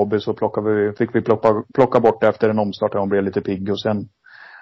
Åby 0.00 0.20
så 0.20 0.32
plockade 0.32 0.74
vi, 0.74 0.92
fick 0.92 1.14
vi 1.14 1.22
plocka, 1.22 1.62
plocka 1.74 2.00
bort 2.00 2.20
det 2.20 2.28
efter 2.28 2.48
en 2.48 2.58
omstart 2.58 2.92
där 2.92 2.98
hon 2.98 3.08
blev 3.08 3.24
lite 3.24 3.40
pigg 3.40 3.70
och 3.70 3.80
sen 3.80 4.08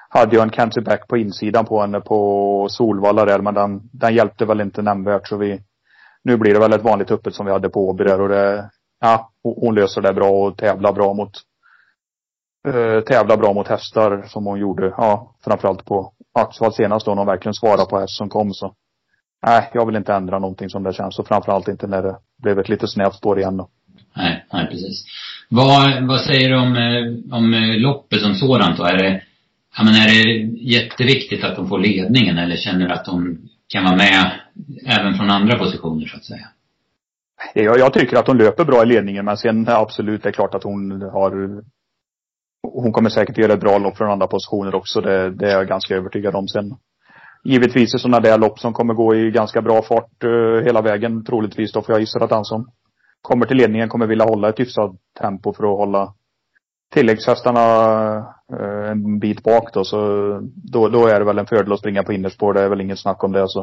hade 0.09 0.37
jag 0.37 0.43
en 0.43 0.51
Kenzie 0.51 0.83
Back 0.83 1.09
på 1.09 1.17
insidan 1.17 1.65
på 1.65 1.81
henne 1.81 2.01
på 2.01 2.67
Solvalla 2.71 3.25
där 3.25 3.39
men 3.39 3.55
den, 3.55 3.81
den 3.93 4.15
hjälpte 4.15 4.45
väl 4.45 4.61
inte 4.61 4.83
nämnvärt 4.83 5.29
så 5.29 5.37
vi 5.37 5.61
nu 6.25 6.37
blir 6.37 6.55
det 6.55 6.61
väl 6.61 6.73
ett 6.73 6.85
vanligt 6.85 7.11
öppet 7.11 7.35
som 7.35 7.47
vi 7.47 7.53
hade 7.53 7.69
på 7.69 7.89
Åby 7.89 8.05
där 8.05 8.21
och 8.21 8.29
det, 8.29 8.71
ja, 9.01 9.31
hon 9.43 9.75
löser 9.75 10.03
det 10.03 10.13
bra 10.13 10.31
och 10.31 10.57
tävlar 10.57 10.93
bra 10.93 11.15
mot 11.15 11.31
eh, 12.67 13.01
tävlar 13.01 13.37
bra 13.37 13.53
mot 13.53 13.69
hästar 13.69 14.25
som 14.27 14.47
hon 14.47 14.59
gjorde, 14.59 14.87
ja, 14.97 15.35
framförallt 15.45 15.85
på 15.85 16.13
Axvall 16.39 16.73
senast 16.73 17.07
då 17.07 17.13
när 17.13 17.19
hon 17.19 17.27
verkligen 17.27 17.55
svarade 17.55 17.87
på 17.87 17.99
häst 17.99 18.17
som 18.17 18.29
kom 18.29 18.53
så. 18.53 18.75
Nej, 19.47 19.71
jag 19.75 19.87
vill 19.87 19.97
inte 19.97 20.15
ändra 20.15 20.39
någonting 20.39 20.71
som 20.71 20.83
det 20.83 20.93
känns 20.93 21.19
och 21.19 21.29
framförallt 21.29 21.69
inte 21.69 21.87
när 21.87 22.03
det 22.03 22.17
blev 22.43 22.59
ett 22.59 22.69
lite 22.69 22.89
snävt 22.89 23.15
spår 23.15 23.39
igen 23.39 23.57
då. 23.57 23.69
Nej, 24.17 24.47
nej 24.53 24.67
precis. 24.67 25.05
Vad, 25.49 26.07
vad 26.09 26.21
säger 26.21 26.49
du 26.49 26.57
om, 26.57 26.77
eh, 26.77 27.37
om 27.37 27.55
eh, 27.55 27.81
loppet 27.81 28.21
som 28.21 28.35
sådant 28.35 28.77
då? 28.77 28.85
Är 28.85 28.99
det, 28.99 29.23
ja 29.79 29.85
men 29.85 29.95
är 29.95 30.07
det 30.07 30.23
jätteviktigt 30.63 31.45
att 31.45 31.57
de 31.57 31.69
får 31.69 31.79
ledningen 31.79 32.39
eller 32.39 32.57
känner 32.57 32.89
du 32.89 32.93
att 32.93 33.05
de 33.05 33.39
kan 33.69 33.85
vara 33.85 33.97
med 33.97 34.31
även 34.87 35.15
från 35.15 35.31
andra 35.31 35.59
positioner 35.59 36.07
så 36.07 36.17
att 36.17 36.25
säga? 36.25 36.49
Jag, 37.55 37.79
jag 37.79 37.93
tycker 37.93 38.17
att 38.17 38.27
hon 38.27 38.39
löper 38.39 38.65
bra 38.65 38.83
i 38.83 38.87
ledningen 38.87 39.25
men 39.25 39.37
sen 39.37 39.69
absolut, 39.69 40.23
det 40.23 40.29
är 40.29 40.33
klart 40.33 40.55
att 40.55 40.63
hon 40.63 41.03
har 41.03 41.63
hon 42.73 42.93
kommer 42.93 43.11
säkert 43.11 43.39
göra 43.39 43.53
ett 43.53 43.61
bra 43.61 43.79
lopp 43.79 43.97
från 43.97 44.11
andra 44.11 44.27
positioner 44.27 44.75
också. 44.75 45.01
Det, 45.01 45.31
det 45.31 45.51
är 45.51 45.53
jag 45.53 45.69
ganska 45.69 45.95
övertygad 45.97 46.35
om. 46.35 46.49
Sen 46.49 46.77
givetvis 47.45 47.95
är 47.95 47.99
sådana 47.99 48.21
där 48.21 48.39
lopp 48.39 48.59
som 48.59 48.73
kommer 48.73 48.95
gå 48.95 49.15
i 49.15 49.31
ganska 49.31 49.63
bra 49.63 49.83
fart 49.83 50.25
uh, 50.25 50.65
hela 50.65 50.83
vägen 50.83 51.25
troligtvis. 51.25 51.73
Då 51.73 51.83
får 51.83 51.93
jag 51.95 52.01
gissa 52.01 52.25
att 52.25 52.31
han 52.31 52.45
som 52.45 52.67
kommer 53.23 53.47
till 53.47 53.57
ledningen 53.57 53.89
kommer 53.89 54.07
vilja 54.07 54.25
hålla 54.25 54.49
ett 54.49 54.61
hyfsat 54.61 54.91
tempo 55.21 55.53
för 55.53 55.65
att 55.65 55.79
hålla 55.79 56.15
tilläggshästarna 56.93 57.61
uh, 58.53 58.91
en 58.91 59.19
bit 59.19 59.43
bak 59.43 59.75
då. 59.75 59.85
Så 59.85 59.97
då, 60.73 60.89
då 60.89 61.07
är 61.07 61.19
det 61.19 61.25
väl 61.25 61.39
en 61.39 61.47
fördel 61.47 61.73
att 61.73 61.79
springa 61.79 62.03
på 62.03 62.13
innerspår. 62.13 62.55
Det 62.55 62.63
är 62.63 62.69
väl 62.69 62.81
inget 62.81 62.99
snack 62.99 63.25
om 63.25 63.33
det. 63.33 63.49
Så. 63.49 63.61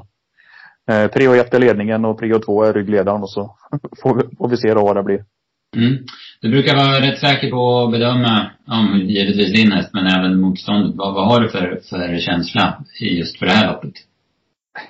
Uh, 0.91 1.07
prio 1.07 1.33
1 1.33 1.53
är 1.53 1.59
ledningen 1.59 2.05
och 2.05 2.19
prio 2.19 2.39
2 2.39 2.63
är 2.63 2.73
ryggledaren 2.73 3.21
och 3.21 3.29
så 3.29 3.55
får 4.03 4.15
vi, 4.15 4.35
får 4.35 4.49
vi 4.49 4.57
se 4.57 4.73
då 4.73 4.81
vad 4.81 4.95
det 4.95 5.03
blir. 5.03 5.25
Mm. 5.75 5.97
Du 6.41 6.49
brukar 6.49 6.75
vara 6.75 7.01
rätt 7.01 7.19
säker 7.19 7.49
på 7.51 7.83
att 7.83 7.91
bedöma, 7.91 8.51
om 8.67 8.97
givetvis 8.97 9.53
din 9.53 9.71
häst, 9.71 9.89
men 9.93 10.07
även 10.07 10.41
motståndet. 10.41 10.95
Vad, 10.95 11.13
vad 11.13 11.27
har 11.27 11.41
du 11.41 11.49
för, 11.49 11.79
för 11.89 12.17
känsla 12.17 12.83
just 12.99 13.39
för 13.39 13.45
det 13.45 13.51
här 13.51 13.67
loppet? 13.73 13.93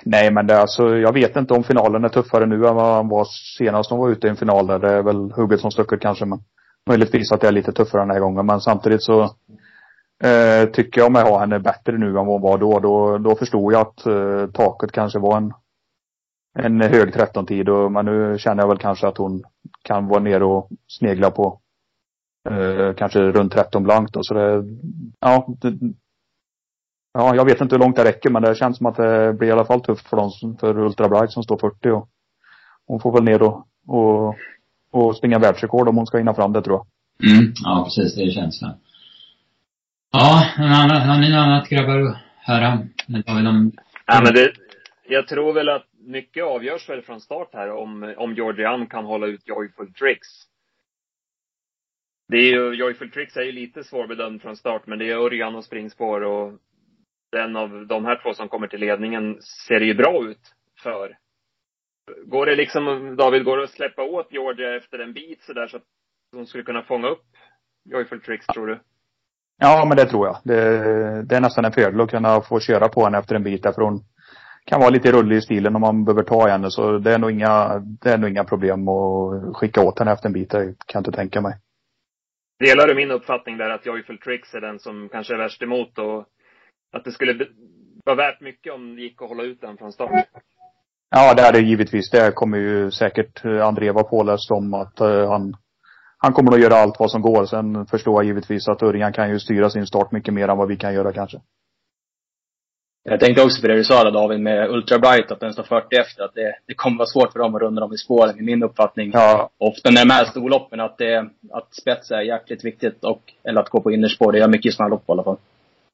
Nej, 0.04 0.32
men 0.32 0.48
det, 0.48 0.60
alltså, 0.60 0.98
jag 0.98 1.14
vet 1.14 1.36
inte 1.36 1.54
om 1.54 1.64
finalen 1.64 2.04
är 2.04 2.10
tuffare 2.10 2.46
nu 2.46 2.56
än 2.56 2.76
vad 2.76 2.96
han 2.96 3.10
var 3.10 3.28
senast 3.58 3.90
de 3.90 4.00
var 4.00 4.10
ute 4.10 4.28
i 4.28 4.30
en 4.30 4.36
final 4.36 4.68
där. 4.68 4.80
Det 4.80 4.92
är 4.92 5.04
väl 5.04 5.32
hugget 5.32 5.60
som 5.60 5.72
stucket 5.72 6.02
kanske, 6.02 6.26
men 6.26 6.40
möjligtvis 6.90 7.32
att 7.32 7.42
det 7.42 7.48
är 7.48 7.52
lite 7.52 7.72
tuffare 7.72 8.02
den 8.02 8.12
här 8.12 8.20
gången. 8.20 8.46
Men 8.46 8.62
samtidigt 8.62 9.04
så 9.04 9.22
eh, 10.24 10.70
tycker 10.74 11.02
jag 11.02 11.12
mig 11.12 11.24
ha 11.24 11.40
henne 11.40 11.60
bättre 11.60 11.98
nu 11.98 12.08
än 12.08 12.14
vad 12.14 12.28
hon 12.28 12.42
var 12.42 12.58
då. 12.58 12.80
Då, 12.80 13.18
då 13.18 13.36
förstod 13.36 13.74
jag 13.74 13.82
att 13.82 14.06
eh, 14.06 14.52
taket 14.54 14.92
kanske 14.92 15.20
var 15.20 15.38
en 15.38 15.54
en 16.54 16.82
hög 16.82 17.16
13-tid 17.16 17.70
och 17.70 17.92
men 17.92 18.06
nu 18.06 18.38
känner 18.40 18.64
jag 18.64 18.68
väl 18.68 18.78
kanske 18.78 19.08
att 19.08 19.18
hon 19.18 19.44
kan 19.82 20.08
vara 20.08 20.20
nere 20.20 20.46
och 20.46 20.70
snegla 20.88 21.32
på 21.32 21.60
eh, 22.50 22.94
kanske 22.96 23.20
runt 23.20 23.54
13 23.54 23.84
blankt 23.84 24.14
då. 24.14 24.24
Så 24.24 24.34
det, 24.34 24.64
ja, 25.20 25.48
det, 25.62 25.78
ja, 27.14 27.36
jag 27.36 27.46
vet 27.46 27.62
inte 27.62 27.76
hur 27.76 27.80
långt 27.80 27.96
det 27.96 28.04
räcker 28.04 28.30
men 28.30 28.42
det 28.42 28.56
känns 28.56 28.78
som 28.78 28.86
att 28.86 28.96
det 28.96 29.34
blir 29.34 29.48
i 29.48 29.52
alla 29.52 29.66
fall 29.66 29.82
tufft 29.82 30.10
för 30.10 30.18
dem, 30.18 30.58
för 30.60 30.80
Ultra 30.80 31.10
Bright 31.10 31.32
som 31.32 31.44
står 31.44 31.58
40 31.58 31.90
och 31.90 32.10
hon 32.88 33.00
får 33.00 33.12
väl 33.12 33.24
ner 33.24 33.42
och, 33.42 33.68
och, 33.88 34.36
och 34.92 35.16
springa 35.16 35.40
världsrekord 35.40 35.88
om 35.88 35.98
hon 35.98 36.08
ska 36.08 36.18
hinna 36.18 36.34
fram 36.34 36.54
det 36.54 36.62
tror 36.62 36.76
jag. 36.76 36.86
Mm, 37.32 37.54
ja 37.64 37.84
precis, 37.84 38.16
det 38.16 38.22
är 38.24 38.32
känslan. 38.32 38.74
Ja, 40.12 40.44
har 40.58 41.18
ni 41.18 41.30
något 41.30 41.38
annat 41.38 41.70
grabbar 41.70 42.00
att 42.00 42.18
höra? 42.38 42.70
Har 43.28 43.36
vi 43.36 43.44
någon... 43.44 43.72
Ja 44.06 44.22
men 44.24 44.34
det, 44.34 44.52
jag 45.14 45.28
tror 45.28 45.54
väl 45.54 45.70
att 45.70 45.88
mycket 45.94 46.44
avgörs 46.44 46.90
väl 46.90 47.02
från 47.02 47.22
start 47.22 47.50
här 47.54 47.72
om, 47.72 48.14
om 48.18 48.34
Georgian 48.34 48.88
kan 48.88 49.06
hålla 49.06 49.28
ut 49.28 49.48
Joyful 49.48 49.94
Tricks. 49.94 50.28
Det 52.28 52.38
är 52.38 52.52
ju, 52.52 52.74
Joyful 52.74 53.12
Tricks 53.12 53.38
är 53.38 53.42
ju 53.42 53.52
lite 53.52 53.84
svårbedömd 53.84 54.42
från 54.42 54.58
start, 54.58 54.88
men 54.88 55.00
det 55.00 55.10
är 55.10 55.16
Örjan 55.16 55.56
och 55.56 55.66
springspår 55.66 56.22
och 56.22 56.60
den 57.32 57.56
av 57.56 57.88
de 57.88 58.06
här 58.06 58.22
två 58.24 58.34
som 58.34 58.50
kommer 58.50 58.68
till 58.68 58.80
ledningen 58.80 59.42
ser 59.68 59.80
det 59.80 59.86
ju 59.86 59.94
bra 59.94 60.26
ut 60.30 60.54
för. 60.84 61.18
Går 62.26 62.46
det 62.46 62.56
liksom, 62.56 63.16
David, 63.16 63.44
går 63.44 63.58
det 63.58 63.64
att 63.64 63.70
släppa 63.70 64.04
åt 64.04 64.32
Georgia 64.32 64.76
efter 64.76 65.00
en 65.00 65.14
bit 65.14 65.44
sådär 65.44 65.68
så 65.68 65.78
att 65.78 65.84
de 66.32 66.46
skulle 66.46 66.64
kunna 66.64 66.84
fånga 66.84 67.08
upp 67.08 67.26
Joyful 67.86 68.22
Tricks, 68.22 68.46
tror 68.46 68.68
du? 68.68 68.80
Ja, 69.58 69.86
men 69.88 69.98
det 69.98 70.06
tror 70.06 70.28
jag. 70.28 70.38
Det, 70.44 71.24
det 71.24 71.36
är 71.36 71.42
nästan 71.42 71.66
en 71.66 71.72
fördel 71.72 72.02
att 72.02 72.10
kunna 72.10 72.42
få 72.42 72.60
köra 72.60 72.90
på 72.90 73.04
henne 73.04 73.18
efter 73.18 73.36
en 73.36 73.44
bit 73.44 73.64
därför 73.64 73.82
hon 73.82 74.00
kan 74.66 74.80
vara 74.80 74.90
lite 74.90 75.12
rullig 75.12 75.38
i 75.38 75.42
stilen 75.42 75.76
om 75.76 75.82
man 75.82 76.06
behöver 76.06 76.24
ta 76.24 76.48
henne. 76.48 76.72
Så 76.72 76.98
det 76.98 77.14
är 77.14 77.18
nog 77.18 77.32
inga, 77.32 77.80
det 77.80 78.10
är 78.10 78.18
nog 78.18 78.30
inga 78.30 78.44
problem 78.44 78.88
att 78.88 79.56
skicka 79.56 79.82
åt 79.82 80.00
henne 80.00 80.12
efter 80.12 80.28
en 80.28 80.34
bit. 80.34 80.50
Det 80.50 80.64
kan 80.64 80.76
jag 80.94 81.00
inte 81.02 81.12
tänka 81.12 81.42
mig. 81.42 81.54
Delar 82.60 82.88
du 82.88 82.96
min 82.96 83.12
uppfattning 83.12 83.58
där 83.58 83.70
att 83.70 83.86
Joyful 83.86 84.18
Tricks 84.18 84.54
är 84.54 84.62
den 84.62 84.80
som 84.80 85.10
kanske 85.10 85.34
är 85.34 85.38
värst 85.38 85.62
emot 85.62 86.00
och 86.00 86.26
att 86.94 87.04
det 87.04 87.12
skulle 87.12 87.48
vara 88.06 88.16
värt 88.16 88.42
mycket 88.42 88.74
om 88.74 88.96
det 88.96 89.02
gick 89.02 89.22
att 89.22 89.30
hålla 89.30 89.44
ut 89.44 89.62
den 89.62 89.78
från 89.78 89.92
start? 89.92 90.26
Ja, 91.10 91.34
det 91.34 91.42
är 91.42 91.54
det 91.54 91.60
givetvis. 91.60 92.10
Det 92.10 92.32
kommer 92.32 92.58
ju 92.58 92.92
säkert 92.92 93.46
André 93.46 93.92
vara 93.92 94.04
påläst 94.04 94.52
om 94.52 94.74
att 94.74 95.02
uh, 95.02 95.30
han 95.30 95.56
han 96.18 96.34
kommer 96.34 96.52
att 96.52 96.62
göra 96.62 96.76
allt 96.76 97.00
vad 97.00 97.12
som 97.12 97.22
går. 97.22 97.46
Sen 97.46 97.86
förstår 97.86 98.14
jag 98.14 98.28
givetvis 98.28 98.68
att 98.68 98.84
Örjan 98.84 99.14
kan 99.14 99.30
ju 99.30 99.40
styra 99.40 99.70
sin 99.70 99.88
start 99.88 100.12
mycket 100.12 100.34
mer 100.34 100.48
än 100.48 100.58
vad 100.58 100.68
vi 100.68 100.78
kan 100.78 100.94
göra 100.94 101.14
kanske. 101.14 101.38
Jag 103.06 103.20
tänkte 103.20 103.44
också 103.44 103.62
på 103.62 103.68
det 103.68 103.76
du 103.76 103.84
sa 103.84 104.04
där 104.04 104.12
David 104.12 104.40
med 104.40 104.70
Ultra 104.70 105.00
Bright, 105.00 105.32
att 105.32 105.40
den 105.40 105.54
står 105.54 105.64
40 105.64 105.96
efter. 105.96 106.24
Att 106.24 106.34
det, 106.34 106.56
det 106.68 106.74
kommer 106.74 106.98
vara 106.98 107.08
svårt 107.08 107.32
för 107.32 107.40
dem 107.40 107.56
att 107.56 107.62
runda 107.62 107.82
dem 107.82 107.94
i 107.94 107.98
spåren, 107.98 108.40
i 108.40 108.42
min 108.42 108.64
uppfattning. 108.64 109.12
Ja. 109.14 109.50
Ofta 109.58 109.92
när 109.92 110.06
de 110.06 110.14
här 110.14 110.26
storloppen, 110.26 110.80
att, 110.80 110.98
det, 110.98 111.30
att 111.52 111.76
spets 111.76 112.12
är 112.12 112.22
jäkligt 112.22 112.66
viktigt. 112.66 113.04
Och, 113.04 113.22
eller 113.44 113.62
att 113.62 113.70
gå 113.70 113.82
på 113.82 113.92
innerspår. 113.92 114.32
Det 114.32 114.38
gör 114.38 114.48
mycket 114.48 114.70
i 114.70 114.72
sådana 114.72 114.90
lopp 114.90 115.10
i 115.10 115.12
alla 115.12 115.24
fall. 115.24 115.38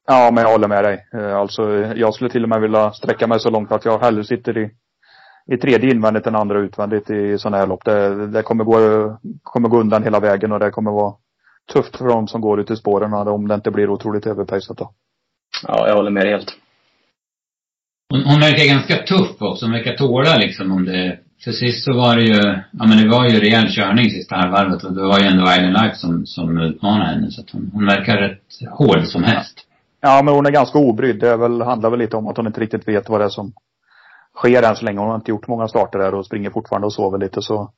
Ja, 0.06 0.30
men 0.32 0.44
jag 0.44 0.50
håller 0.50 0.68
med 0.68 0.84
dig. 0.84 1.06
Eh, 1.14 1.36
alltså, 1.36 1.62
jag 1.96 2.14
skulle 2.14 2.30
till 2.30 2.42
och 2.42 2.48
med 2.48 2.60
vilja 2.60 2.92
sträcka 2.92 3.26
mig 3.26 3.40
så 3.40 3.50
långt 3.50 3.72
att 3.72 3.84
jag 3.84 3.98
hellre 3.98 4.24
sitter 4.24 4.58
i 4.58 4.70
i 5.46 5.56
tredje 5.56 5.90
invändigt 5.90 6.26
än 6.26 6.36
andra 6.36 6.58
utvändigt 6.58 7.10
i 7.10 7.38
sådana 7.38 7.56
här 7.56 7.66
lopp. 7.66 7.84
Det, 7.84 8.26
det 8.26 8.42
kommer, 8.42 8.64
gå, 8.64 9.18
kommer 9.42 9.68
gå 9.68 9.80
undan 9.80 10.02
hela 10.02 10.20
vägen 10.20 10.52
och 10.52 10.58
det 10.58 10.70
kommer 10.70 10.90
vara 10.90 11.14
tufft 11.72 11.96
för 11.96 12.04
de 12.08 12.28
som 12.28 12.40
går 12.40 12.60
ut 12.60 12.70
i 12.70 12.76
spåren 12.76 13.14
om 13.14 13.48
det 13.48 13.54
inte 13.54 13.70
blir 13.70 13.90
otroligt 13.90 14.26
överpejsat 14.26 14.76
då. 14.76 14.90
Ja, 15.66 15.88
jag 15.88 15.96
håller 15.96 16.10
med 16.10 16.24
dig 16.24 16.32
helt. 16.32 16.56
Hon, 18.10 18.22
hon 18.24 18.40
verkar 18.40 18.74
ganska 18.74 18.96
tuff 18.96 19.42
också. 19.42 19.64
Hon 19.64 19.72
verkar 19.72 19.96
tåla 19.96 20.36
liksom 20.36 20.72
om 20.72 20.84
det 20.84 21.18
för 21.44 21.52
sist 21.52 21.84
så 21.84 21.92
var 21.92 22.16
det 22.16 22.22
ju, 22.22 22.40
ja 22.72 22.86
men 22.86 22.96
det 23.02 23.08
var 23.08 23.28
ju 23.28 23.40
rejäl 23.40 23.68
körning 23.68 24.10
sista 24.10 24.36
halvvarvet 24.36 24.84
och 24.84 24.94
det 24.94 25.02
var 25.02 25.18
ju 25.20 25.26
ändå 25.26 25.42
Island 25.42 25.72
Life 25.72 25.94
som, 25.94 26.26
som 26.26 26.58
utmanade 26.58 27.10
henne. 27.10 27.30
Så 27.30 27.40
att 27.40 27.50
hon, 27.50 27.70
hon 27.74 27.86
verkar 27.86 28.16
rätt 28.16 28.42
hård 28.70 29.04
som 29.04 29.22
häst. 29.24 29.66
Ja, 30.00 30.22
men 30.24 30.34
hon 30.34 30.46
är 30.46 30.50
ganska 30.50 30.78
obrydd. 30.78 31.20
Det 31.20 31.28
är 31.28 31.36
väl, 31.36 31.62
handlar 31.62 31.90
väl 31.90 31.98
lite 31.98 32.16
om 32.16 32.26
att 32.26 32.36
hon 32.36 32.46
inte 32.46 32.60
riktigt 32.60 32.88
vet 32.88 33.08
vad 33.08 33.20
det 33.20 33.24
är 33.24 33.28
som 33.28 33.52
sker 34.36 34.62
än 34.62 34.76
så 34.76 34.84
länge. 34.84 34.98
Hon 34.98 35.08
har 35.08 35.16
inte 35.16 35.30
gjort 35.30 35.48
många 35.48 35.68
starter 35.68 35.98
där 35.98 36.14
och 36.14 36.26
springer 36.26 36.50
fortfarande 36.50 36.86
och 36.86 36.92
sover 36.92 37.18
lite 37.18 37.42
så. 37.42 37.72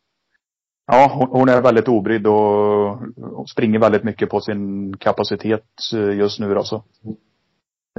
Ja, 0.86 1.10
hon, 1.14 1.28
hon 1.40 1.48
är 1.48 1.62
väldigt 1.62 1.88
obrydd 1.88 2.26
och, 2.26 2.90
och, 3.38 3.48
springer 3.48 3.78
väldigt 3.78 4.04
mycket 4.04 4.30
på 4.30 4.40
sin 4.40 4.96
kapacitet 4.96 5.64
eh, 5.94 6.16
just 6.18 6.40
nu 6.40 6.54
då 6.54 6.64
så. 6.64 6.82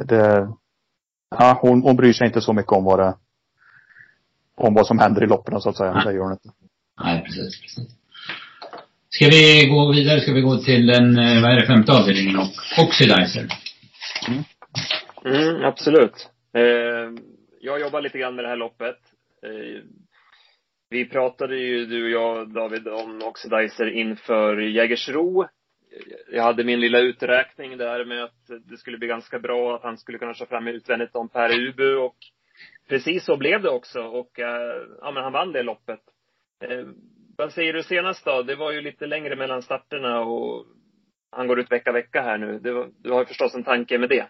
Det, 0.05 0.53
ja, 1.39 1.59
hon, 1.61 1.81
hon 1.81 1.95
bryr 1.95 2.13
sig 2.13 2.27
inte 2.27 2.41
så 2.41 2.53
mycket 2.53 2.71
om 2.71 2.83
vad 2.83 2.99
det, 2.99 3.15
om 4.55 4.73
vad 4.73 4.87
som 4.87 4.99
händer 4.99 5.23
i 5.23 5.27
loppen 5.27 5.61
så 5.61 5.69
att 5.69 5.77
säga. 5.77 5.93
Nej. 5.93 6.03
Det 6.05 6.13
gör 6.13 6.23
hon 6.23 6.31
inte. 6.31 6.49
Nej, 7.03 7.23
precis, 7.23 7.61
precis. 7.61 8.03
Ska 9.09 9.25
vi 9.25 9.67
gå 9.69 9.91
vidare? 9.91 10.21
Ska 10.21 10.33
vi 10.33 10.41
gå 10.41 10.57
till 10.57 10.87
den, 10.87 11.17
eh, 11.17 11.41
vad 11.41 11.51
är 11.51 11.55
det, 11.55 11.67
femte 11.67 11.91
avdelningen 11.91 12.39
och 12.39 12.83
Oxidizer? 12.83 13.47
Mm, 15.25 15.63
absolut. 15.63 16.29
Eh, 16.53 17.23
jag 17.61 17.81
jobbar 17.81 18.01
lite 18.01 18.17
grann 18.17 18.35
med 18.35 18.45
det 18.45 18.49
här 18.49 18.57
loppet. 18.57 18.97
Eh, 19.45 19.83
vi 20.89 21.05
pratade 21.05 21.55
ju, 21.55 21.85
du 21.85 22.03
och 22.03 22.09
jag, 22.09 22.53
David, 22.53 22.87
om 22.87 23.21
Oxidizer 23.23 23.89
inför 23.89 24.57
Jägersro. 24.57 25.47
Jag 26.31 26.43
hade 26.43 26.63
min 26.63 26.79
lilla 26.79 26.99
uträkning 26.99 27.77
där 27.77 28.05
med 28.05 28.23
att 28.23 28.69
det 28.69 28.77
skulle 28.77 28.97
bli 28.97 29.07
ganska 29.07 29.39
bra, 29.39 29.75
att 29.75 29.83
han 29.83 29.97
skulle 29.97 30.17
kunna 30.17 30.33
köra 30.33 30.49
fram 30.49 30.67
utvändigt 30.67 31.15
om 31.15 31.29
Per 31.29 31.67
Ubu 31.67 31.95
och 31.95 32.15
precis 32.89 33.25
så 33.25 33.37
blev 33.37 33.61
det 33.61 33.69
också 33.69 34.01
och 34.01 34.39
eh, 34.39 34.81
ja, 35.01 35.11
men 35.11 35.23
han 35.23 35.33
vann 35.33 35.51
det 35.51 35.63
loppet. 35.63 35.99
Eh, 36.63 36.85
vad 37.37 37.51
säger 37.51 37.73
du 37.73 37.83
senast 37.83 38.25
då? 38.25 38.43
Det 38.43 38.55
var 38.55 38.71
ju 38.71 38.81
lite 38.81 39.05
längre 39.05 39.35
mellan 39.35 39.61
starterna 39.61 40.19
och 40.19 40.65
han 41.31 41.47
går 41.47 41.59
ut 41.59 41.71
vecka, 41.71 41.91
vecka 41.91 42.21
här 42.21 42.37
nu. 42.37 42.59
Var, 42.73 42.89
du 42.97 43.11
har 43.11 43.19
ju 43.19 43.25
förstås 43.25 43.55
en 43.55 43.63
tanke 43.63 43.97
med 43.97 44.09
det. 44.09 44.27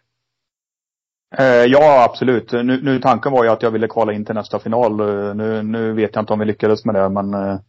Eh, 1.38 1.66
ja, 1.66 2.04
absolut. 2.10 2.52
Nu, 2.52 2.82
nu 2.82 3.00
tanken 3.00 3.32
var 3.32 3.44
ju 3.44 3.50
att 3.50 3.64
jag 3.64 3.72
ville 3.72 3.88
kvala 3.88 4.14
in 4.14 4.26
till 4.26 4.36
nästa 4.36 4.60
final. 4.60 5.00
Eh, 5.00 5.36
nu, 5.36 5.64
nu 5.64 5.94
vet 5.94 6.16
jag 6.16 6.22
inte 6.22 6.34
om 6.34 6.40
vi 6.40 6.46
lyckades 6.46 6.86
med 6.86 6.96
det, 6.96 7.10
men 7.10 7.34
eh, 7.34 7.60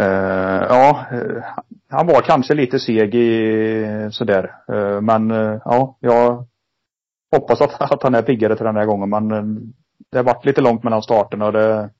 Uh, 0.00 0.66
ja, 0.68 1.06
eh, 1.12 1.44
han 1.88 2.06
var 2.06 2.20
kanske 2.20 2.54
lite 2.54 2.78
seg 2.78 3.14
i 3.14 4.08
sådär. 4.10 4.54
Uh, 4.72 5.00
men 5.00 5.30
uh, 5.30 5.60
ja, 5.64 5.96
jag 6.00 6.46
hoppas 7.32 7.60
att, 7.60 7.92
att 7.92 8.02
han 8.02 8.14
är 8.14 8.22
piggare 8.22 8.56
till 8.56 8.66
den 8.66 8.76
här 8.76 8.86
gången. 8.86 9.10
Men 9.10 9.28
det 10.10 10.18
har 10.18 10.24
varit 10.24 10.44
lite 10.44 10.60
långt 10.60 10.84
mellan 10.84 11.02
starterna 11.02 11.46
och 11.46 11.52
det, 11.52 11.90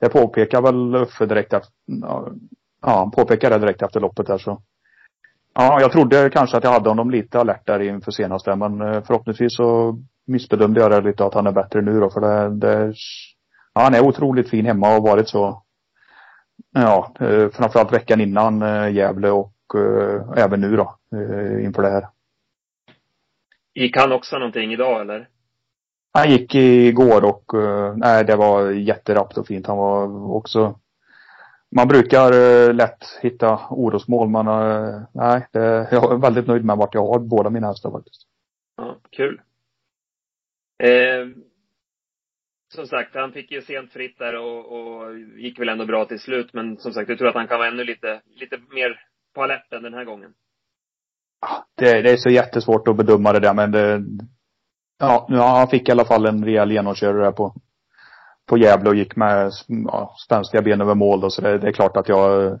det 0.00 0.08
påpekar 0.08 0.62
väl 0.62 0.94
Uffe 0.96 1.26
direkt 1.26 1.52
efter, 1.52 1.72
ja, 1.86 2.32
han 2.80 3.10
påpekar 3.10 3.50
det 3.50 3.58
direkt 3.58 3.82
efter 3.82 4.00
loppet 4.00 4.26
där 4.26 4.38
så. 4.38 4.62
Ja, 5.54 5.80
jag 5.80 5.92
trodde 5.92 6.30
kanske 6.30 6.56
att 6.56 6.64
jag 6.64 6.70
hade 6.70 6.88
honom 6.88 7.10
lite 7.10 7.40
alert 7.40 7.66
där 7.66 7.80
inför 7.80 8.10
senaste, 8.10 8.56
men 8.56 8.78
förhoppningsvis 9.02 9.56
så 9.56 9.98
missbedömde 10.26 10.80
jag 10.80 10.90
det 10.90 11.00
lite 11.00 11.24
att 11.24 11.34
han 11.34 11.46
är 11.46 11.52
bättre 11.52 11.80
nu 11.80 12.00
då, 12.00 12.10
för 12.10 12.20
det, 12.20 12.56
det 12.56 12.94
ja, 13.74 13.80
han 13.82 13.94
är 13.94 14.06
otroligt 14.06 14.50
fin 14.50 14.66
hemma 14.66 14.86
och 14.86 14.92
har 14.92 15.10
varit 15.10 15.28
så, 15.28 15.62
ja, 16.72 17.14
eh, 17.20 17.48
framförallt 17.48 17.92
veckan 17.92 18.20
innan 18.20 18.62
eh, 18.62 18.94
Gävle 18.94 19.30
och 19.30 19.54
eh, 19.74 20.44
även 20.44 20.60
nu 20.60 20.76
då, 20.76 20.96
eh, 21.12 21.64
inför 21.64 21.82
det 21.82 21.90
här. 21.90 22.08
Gick 23.74 23.96
han 23.96 24.12
också 24.12 24.38
någonting 24.38 24.72
idag 24.72 25.00
eller? 25.00 25.28
Han 26.12 26.30
gick 26.30 26.54
igår 26.54 27.24
och, 27.24 27.52
nej 27.96 28.24
det 28.24 28.36
var 28.36 28.70
jätterappt 28.70 29.38
och 29.38 29.46
fint. 29.46 29.66
Han 29.66 29.76
var 29.76 30.30
också 30.36 30.78
man 31.76 31.88
brukar 31.88 32.72
lätt 32.72 33.04
hitta 33.22 33.60
orosmål 33.70 34.28
men 34.28 34.46
nej, 35.12 35.46
det, 35.52 35.88
jag 35.90 36.12
är 36.12 36.16
väldigt 36.16 36.46
nöjd 36.46 36.64
med 36.64 36.76
vart 36.76 36.94
jag 36.94 37.06
har 37.06 37.18
båda 37.18 37.50
mina 37.50 37.66
hästar 37.66 37.90
faktiskt. 37.90 38.22
Ja, 38.76 38.96
kul. 39.10 39.40
Eh, 40.82 41.26
som 42.74 42.86
sagt, 42.86 43.14
han 43.14 43.32
fick 43.32 43.50
ju 43.50 43.62
sent 43.62 43.92
fritt 43.92 44.18
där 44.18 44.36
och, 44.36 44.72
och 44.72 45.18
gick 45.18 45.60
väl 45.60 45.68
ändå 45.68 45.86
bra 45.86 46.04
till 46.04 46.20
slut. 46.20 46.52
Men 46.52 46.76
som 46.76 46.92
sagt, 46.92 47.08
jag 47.08 47.18
tror 47.18 47.28
att 47.28 47.34
han 47.34 47.48
kan 47.48 47.58
vara 47.58 47.68
ännu 47.68 47.84
lite, 47.84 48.20
lite 48.40 48.58
mer 48.70 49.00
på 49.34 49.42
alerten 49.42 49.82
den 49.82 49.94
här 49.94 50.04
gången. 50.04 50.30
Det, 51.74 52.02
det 52.02 52.10
är 52.10 52.16
så 52.16 52.30
jättesvårt 52.30 52.88
att 52.88 52.96
bedöma 52.96 53.32
det 53.32 53.40
där 53.40 53.54
men 53.54 53.72
det, 53.72 54.04
ja, 54.98 55.26
nu, 55.30 55.36
han 55.36 55.68
fick 55.68 55.88
i 55.88 55.92
alla 55.92 56.04
fall 56.04 56.26
en 56.26 56.44
rejäl 56.44 56.72
genomkörare 56.72 57.24
där 57.24 57.32
på, 57.32 57.54
på 58.46 58.58
Gävle 58.58 58.88
och 58.88 58.96
gick 58.96 59.16
med 59.16 59.50
ja, 59.66 60.14
spänstiga 60.26 60.62
ben 60.62 60.80
över 60.80 60.94
mål 60.94 61.20
då, 61.20 61.30
så 61.30 61.42
det, 61.42 61.58
det 61.58 61.68
är 61.68 61.72
klart 61.72 61.96
att 61.96 62.08
jag 62.08 62.60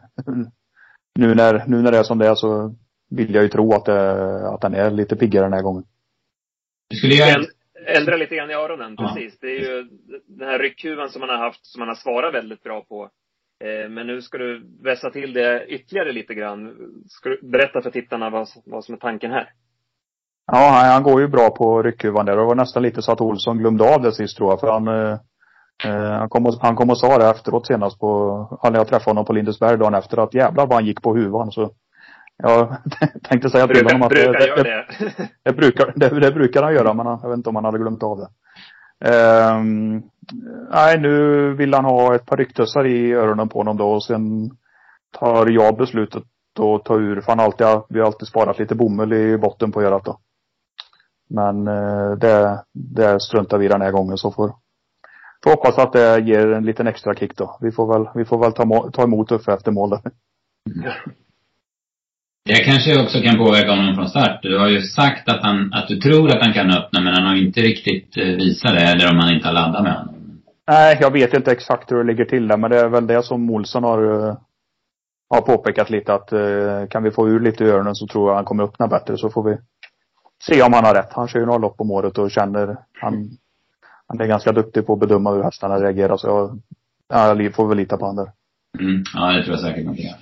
nu 1.18 1.34
när, 1.34 1.64
nu 1.66 1.82
när 1.82 1.92
det 1.92 1.98
är 1.98 2.02
som 2.02 2.18
det 2.18 2.28
är 2.28 2.34
så 2.34 2.74
vill 3.10 3.34
jag 3.34 3.42
ju 3.42 3.48
tro 3.48 3.74
att, 3.74 3.84
det, 3.84 4.48
att 4.48 4.60
den 4.60 4.74
är 4.74 4.90
lite 4.90 5.16
piggare 5.16 5.44
den 5.44 5.52
här 5.52 5.62
gången. 5.62 5.84
Du 6.88 6.96
skulle 6.96 7.14
göra, 7.14 7.44
Ändra 7.86 8.16
lite 8.16 8.36
grann 8.36 8.50
i 8.50 8.54
öronen, 8.54 8.94
Ja. 8.98 9.08
precis. 9.14 9.38
Det 9.40 9.46
är 9.46 9.60
ju 9.60 9.88
den 10.26 10.48
här 10.48 10.58
ryckhuvan 10.58 11.08
som 11.10 11.20
man 11.20 11.28
har 11.28 11.36
haft, 11.36 11.66
som 11.66 11.78
man 11.80 11.88
har 11.88 11.94
svarat 11.94 12.34
väldigt 12.34 12.62
bra 12.62 12.80
på. 12.88 13.10
Eh, 13.64 13.88
Men 13.90 14.06
nu 14.06 14.22
ska 14.22 14.38
du 14.38 14.66
vässa 14.82 15.10
till 15.10 15.32
det 15.32 15.66
ytterligare 15.66 16.12
lite 16.12 16.34
grann. 16.34 16.74
Ska 17.08 17.28
du 17.28 17.40
berätta 17.42 17.82
för 17.82 17.90
tittarna 17.90 18.30
vad, 18.30 18.48
vad 18.66 18.84
som 18.84 18.94
är 18.94 18.98
tanken 18.98 19.30
här? 19.30 19.50
Ja, 20.52 20.68
han, 20.72 20.92
han 20.92 21.02
går 21.02 21.20
ju 21.20 21.28
bra 21.28 21.50
på 21.50 21.82
ryckhuvan 21.82 22.26
där. 22.26 22.36
Det 22.36 22.44
var 22.44 22.54
nästan 22.54 22.82
lite 22.82 23.02
så 23.02 23.12
att 23.12 23.20
Olsson 23.20 23.58
glömde 23.58 23.94
av 23.94 24.02
det 24.02 24.12
sist 24.12 24.36
tror 24.36 24.50
jag. 24.50 24.60
För 24.60 24.70
han, 24.72 24.88
eh, 24.88 25.18
eh, 25.84 26.10
han, 26.18 26.28
kom 26.28 26.46
och, 26.46 26.54
han 26.60 26.76
kom 26.76 26.90
och 26.90 26.98
sa 26.98 27.18
det 27.18 27.26
efteråt 27.30 27.66
senast 27.66 28.00
på, 28.00 28.08
när 28.62 28.78
jag 28.78 28.88
träffade 28.88 29.10
honom 29.10 29.24
på 29.24 29.32
Lindesberg 29.32 29.78
dagen 29.78 29.94
efter 29.94 30.16
att 30.16 30.34
jävlar 30.34 30.66
vad 30.66 30.74
han 30.74 30.86
gick 30.86 31.02
på 31.02 31.14
huvan. 31.14 31.50
Så 31.52 31.70
jag 32.42 32.76
tänkte 33.22 33.50
säga 33.50 33.66
till 33.66 33.74
Brukar, 33.74 33.92
honom 33.92 34.02
att 34.02 34.08
brukar 34.08 34.32
det, 34.32 34.46
göra 34.46 34.62
det, 34.62 34.86
det. 34.98 35.28
det, 35.44 35.52
brukar, 35.52 35.92
det, 35.96 36.20
det 36.20 36.32
brukar 36.32 36.62
han 36.62 36.74
göra 36.74 36.94
men 36.94 37.06
jag 37.06 37.28
vet 37.28 37.36
inte 37.36 37.48
om 37.48 37.54
han 37.56 37.64
hade 37.64 37.78
glömt 37.78 38.02
av 38.02 38.18
det. 38.18 38.28
Ehm, 39.04 40.02
nej, 40.70 41.00
nu 41.00 41.54
vill 41.54 41.74
han 41.74 41.84
ha 41.84 42.14
ett 42.14 42.26
par 42.26 42.36
rycktussar 42.36 42.86
i 42.86 43.12
öronen 43.12 43.48
på 43.48 43.58
honom 43.58 43.76
då 43.76 43.90
och 43.90 44.04
sen 44.04 44.50
tar 45.18 45.50
jag 45.50 45.76
beslutet 45.76 46.22
att 46.58 46.84
ta 46.84 46.96
ur, 46.96 47.20
för 47.20 47.32
han 47.32 47.40
alltid, 47.40 47.66
vi 47.88 47.98
har 47.98 48.06
alltid 48.06 48.28
sparat 48.28 48.58
lite 48.58 48.74
bomull 48.74 49.12
i 49.12 49.38
botten 49.38 49.72
på 49.72 49.82
örat 49.82 50.04
då. 50.04 50.18
Men 51.30 51.68
eh, 51.68 52.10
det, 52.10 52.64
det 52.72 53.20
struntar 53.20 53.58
vi 53.58 53.68
den 53.68 53.80
här 53.80 53.92
gången 53.92 54.18
så 54.18 54.30
får, 54.32 54.52
får 55.44 55.50
hoppas 55.50 55.78
att 55.78 55.92
det 55.92 56.20
ger 56.20 56.52
en 56.52 56.64
liten 56.64 56.86
extra 56.86 57.14
kick 57.14 57.36
då. 57.36 57.58
Vi 57.60 57.72
får 57.72 57.92
väl, 57.92 58.08
vi 58.14 58.24
får 58.24 58.38
väl 58.38 58.52
ta, 58.52 58.90
ta 58.92 59.02
emot 59.02 59.32
Uffe 59.32 59.52
efter 59.52 59.72
mål 59.72 59.90
där. 59.90 60.00
Det 62.48 62.64
kanske 62.64 63.02
också 63.02 63.20
kan 63.20 63.38
påverka 63.38 63.70
honom 63.70 63.94
från 63.94 64.08
start. 64.08 64.38
Du 64.42 64.58
har 64.58 64.68
ju 64.68 64.82
sagt 64.82 65.28
att 65.28 65.42
han, 65.42 65.72
att 65.72 65.88
du 65.88 65.96
tror 65.96 66.28
att 66.28 66.44
han 66.44 66.54
kan 66.54 66.70
öppna 66.70 67.00
men 67.00 67.14
han 67.14 67.26
har 67.26 67.36
inte 67.36 67.60
riktigt 67.60 68.16
eh, 68.16 68.24
visat 68.24 68.72
det 68.74 68.80
eller 68.80 69.10
om 69.12 69.18
han 69.18 69.34
inte 69.34 69.46
har 69.46 69.54
laddat 69.54 69.82
med 69.82 69.94
honom. 69.94 70.14
Nej, 70.68 70.98
jag 71.00 71.12
vet 71.12 71.34
inte 71.34 71.52
exakt 71.52 71.92
hur 71.92 71.96
det 71.96 72.04
ligger 72.04 72.24
till 72.24 72.48
där, 72.48 72.56
men 72.56 72.70
det 72.70 72.80
är 72.80 72.88
väl 72.88 73.06
det 73.06 73.22
som 73.22 73.50
Olsson 73.50 73.84
har, 73.84 74.28
eh, 74.28 74.36
har 75.30 75.40
påpekat 75.40 75.90
lite 75.90 76.14
att 76.14 76.32
eh, 76.32 76.88
kan 76.90 77.02
vi 77.02 77.10
få 77.10 77.28
ur 77.28 77.40
lite 77.40 77.64
i 77.64 77.68
öronen 77.68 77.94
så 77.94 78.06
tror 78.06 78.30
jag 78.30 78.36
han 78.36 78.44
kommer 78.44 78.64
öppna 78.64 78.88
bättre 78.88 79.18
så 79.18 79.30
får 79.30 79.42
vi 79.42 79.56
se 80.42 80.62
om 80.62 80.72
han 80.72 80.84
har 80.84 80.94
rätt. 80.94 81.12
Han 81.12 81.28
kör 81.28 81.40
ju 81.40 81.46
några 81.46 81.58
lopp 81.58 81.80
om 81.80 81.90
året 81.90 82.18
och 82.18 82.30
känner, 82.30 82.76
han, 83.00 83.30
han 84.06 84.20
är 84.20 84.26
ganska 84.26 84.52
duktig 84.52 84.86
på 84.86 84.92
att 84.92 85.00
bedöma 85.00 85.32
hur 85.32 85.42
hästarna 85.42 85.80
reagerar 85.80 86.16
så 86.16 86.26
jag, 86.26 86.60
ja, 87.08 87.42
jag 87.42 87.54
får 87.54 87.68
väl 87.68 87.76
lita 87.78 87.96
på 87.96 88.04
honom 88.06 88.24
där. 88.24 88.32
Mm, 88.84 89.02
ja, 89.14 89.32
det 89.32 89.42
tror 89.42 89.54
jag 89.54 89.60
säkert 89.60 89.84
man 89.84 89.94
kan 89.94 90.04
göra. 90.04 90.16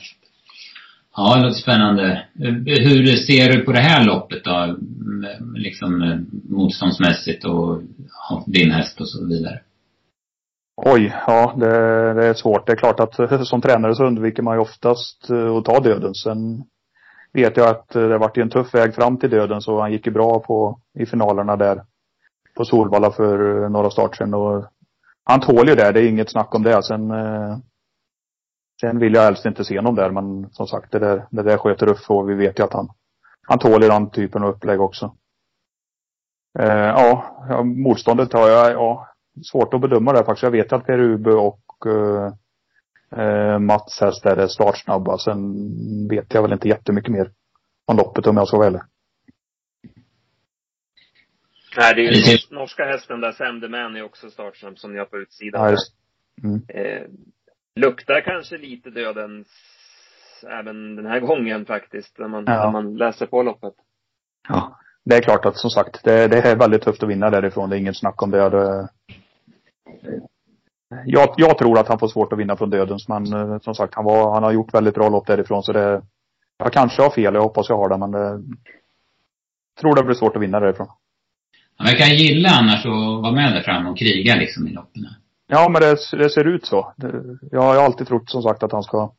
Ja, 1.17 1.35
det 1.37 1.43
låter 1.43 1.61
spännande. 1.61 2.25
Hur 2.65 3.07
ser 3.07 3.53
du 3.53 3.65
på 3.65 3.73
det 3.73 3.81
här 3.81 4.05
loppet 4.05 4.45
då? 4.45 4.77
Liksom 5.55 6.03
eh, 6.03 6.19
motståndsmässigt 6.49 7.45
och 7.45 7.81
din 8.47 8.71
häst 8.71 9.01
och 9.01 9.09
så 9.09 9.27
vidare. 9.27 9.61
Oj, 10.77 11.15
ja 11.27 11.55
det, 11.57 12.15
det 12.15 12.27
är 12.27 12.35
svårt. 12.35 12.67
Det 12.67 12.73
är 12.73 12.77
klart 12.77 13.01
att 13.01 13.19
eh, 13.19 13.43
som 13.43 13.61
tränare 13.61 13.95
så 13.95 14.05
undviker 14.05 14.43
man 14.43 14.57
ju 14.57 14.61
oftast 14.61 15.31
eh, 15.31 15.57
att 15.57 15.65
ta 15.65 15.81
döden. 15.81 16.15
Sen 16.15 16.65
vet 17.33 17.57
jag 17.57 17.69
att 17.69 17.89
det 17.89 18.19
varit 18.19 18.39
en 18.39 18.51
tuff 18.51 18.75
väg 18.75 18.95
fram 18.95 19.17
till 19.17 19.31
döden 19.31 19.61
så 19.61 19.81
han 19.81 19.93
gick 19.93 20.07
ju 20.07 20.13
bra 20.13 20.41
på, 20.41 20.81
i 20.99 21.07
finalerna 21.07 21.57
där 21.57 21.83
på 22.57 22.65
Solvalla 22.65 23.11
för 23.11 23.69
några 23.69 23.91
start 23.91 24.17
sedan 24.17 24.35
och 24.35 24.65
han 25.25 25.41
tål 25.41 25.69
ju 25.69 25.75
det, 25.75 25.93
det 25.93 26.01
är 26.01 26.09
inget 26.09 26.31
snack 26.31 26.55
om 26.55 26.63
det. 26.63 26.83
Sen, 26.83 27.11
eh, 27.11 27.59
sen 28.81 28.99
vill 28.99 29.15
jag 29.15 29.23
helst 29.23 29.47
inte 29.47 29.65
se 29.65 29.79
honom 29.79 29.95
där 29.95 30.11
men 30.11 30.51
som 30.51 30.67
sagt 30.67 30.93
det 30.93 30.99
där, 30.99 31.27
det 31.31 31.43
där 31.43 31.59
sköter 31.59 31.89
Uffe 31.89 32.13
och 32.13 32.31
vi 32.31 32.35
vet 32.35 32.59
ju 32.59 32.65
att 32.65 32.73
han, 32.73 32.89
han 33.43 33.59
tål 33.59 33.83
ju 33.83 33.89
den 33.89 34.11
typen 34.11 34.43
av 34.43 34.49
upplägg 34.49 34.81
också. 34.81 35.17
Eh, 36.59 36.69
ja, 36.69 37.63
motståndet 37.65 38.33
har 38.33 38.49
jag, 38.49 38.73
ja, 38.73 39.09
svårt 39.53 39.75
att 39.75 39.81
bedöma 39.81 40.13
det 40.13 40.25
faktiskt. 40.25 40.43
Jag 40.43 40.51
vet 40.51 40.73
att 40.73 40.87
Per 40.87 40.99
Ube 40.99 41.33
och 41.33 41.63
eh, 41.87 43.59
Mats 43.59 44.01
hästar 44.01 44.37
är 44.37 44.47
startsnabba. 44.47 45.19
Sen 45.19 45.39
vet 46.09 46.35
jag 46.35 46.43
väl 46.43 46.53
inte 46.53 46.69
jättemycket 46.69 47.13
mer 47.13 47.33
om 47.87 47.97
loppet 47.97 48.27
om 48.27 48.37
jag 48.37 48.49
ska 48.49 48.57
vara 48.57 48.67
ärlig. 48.67 48.81
Nej, 51.77 51.95
det 51.95 52.01
är 52.01 52.33
ju 52.33 52.39
norska 52.51 52.85
hästen 52.85 53.21
där, 53.21 53.33
Sam 53.33 53.61
the 53.61 53.69
Man 53.69 53.97
är 53.97 54.03
också 54.03 54.31
startsnabb 54.31 54.79
som 54.79 54.93
ni 54.93 54.99
har 54.99 55.07
på 55.07 55.17
utsidan. 55.17 55.63
Ja, 55.63 55.71
just. 55.71 55.95
Mm. 56.43 56.63
Eh, 56.69 57.03
luktar 57.77 58.21
kanske 58.21 58.59
lite 58.59 58.91
dödens 58.91 59.49
även 60.51 60.97
den 60.97 61.07
här 61.07 61.21
gången 61.21 61.67
faktiskt, 61.67 62.19
när 62.19 62.29
man, 62.29 62.45
ja. 62.47 62.65
när 62.65 62.71
man 62.71 62.97
läser 62.97 63.27
på 63.27 63.43
loppet. 63.43 63.75
Ja. 64.49 64.79
Det 65.05 65.17
är 65.17 65.23
klart 65.23 65.45
att 65.45 65.57
som 65.57 65.71
sagt, 65.71 66.05
det, 66.05 66.29
det 66.29 66.39
är 66.39 66.57
väldigt 66.57 66.83
tufft 66.83 67.03
att 67.03 67.09
vinna 67.09 67.31
därifrån. 67.31 67.71
Det 67.71 67.77
är 67.77 67.79
inget 67.79 67.97
snack 67.97 68.23
om 68.23 68.31
det. 68.31 68.51
det 68.51 68.89
jag, 71.07 71.35
jag 71.37 71.59
tror 71.59 71.79
att 71.79 71.89
han 71.89 71.99
får 71.99 72.09
svårt 72.09 72.33
att 72.33 72.39
vinna 72.39 72.57
från 72.57 72.71
dödens, 72.71 73.09
men 73.09 73.33
eh, 73.33 73.59
som 73.59 73.75
sagt, 73.75 73.95
han, 73.95 74.05
var, 74.05 74.35
han 74.35 74.43
har 74.43 74.53
gjort 74.53 74.75
väldigt 74.75 74.95
bra 74.95 75.09
lopp 75.09 75.27
därifrån 75.27 75.63
så 75.63 75.73
det 75.73 76.03
Jag 76.59 76.73
kanske 76.73 77.03
har 77.03 77.11
fel, 77.11 77.35
jag 77.35 77.43
hoppas 77.43 77.69
jag 77.69 77.77
har 77.77 77.89
det, 77.89 77.99
men 77.99 78.11
det 78.11 78.43
tror 79.81 79.97
det 79.97 80.03
blir 80.03 80.15
svårt 80.15 80.37
att 80.37 80.43
vinna 80.43 80.61
därifrån. 80.61 80.89
Han 81.77 81.87
verkar 81.87 82.07
gilla 82.07 82.49
annars 82.49 82.87
att 82.87 83.23
vara 83.23 83.33
med 83.33 83.53
där 83.53 83.63
framme 83.63 83.91
och 83.91 83.99
kriga 83.99 84.35
liksom 84.35 84.69
i 84.69 84.73
loppen. 84.73 85.07
Ja, 85.47 85.69
men 85.69 85.83
det, 85.83 85.97
det 86.13 86.31
ser 86.31 86.45
ut 86.45 86.67
så. 86.67 86.93
Jag 87.51 87.63
har 87.63 87.77
alltid 87.77 88.07
trott 88.07 88.31
som 88.31 88.43
sagt 88.43 88.63
att 88.63 88.73
han 88.73 88.83
ska 88.83 89.13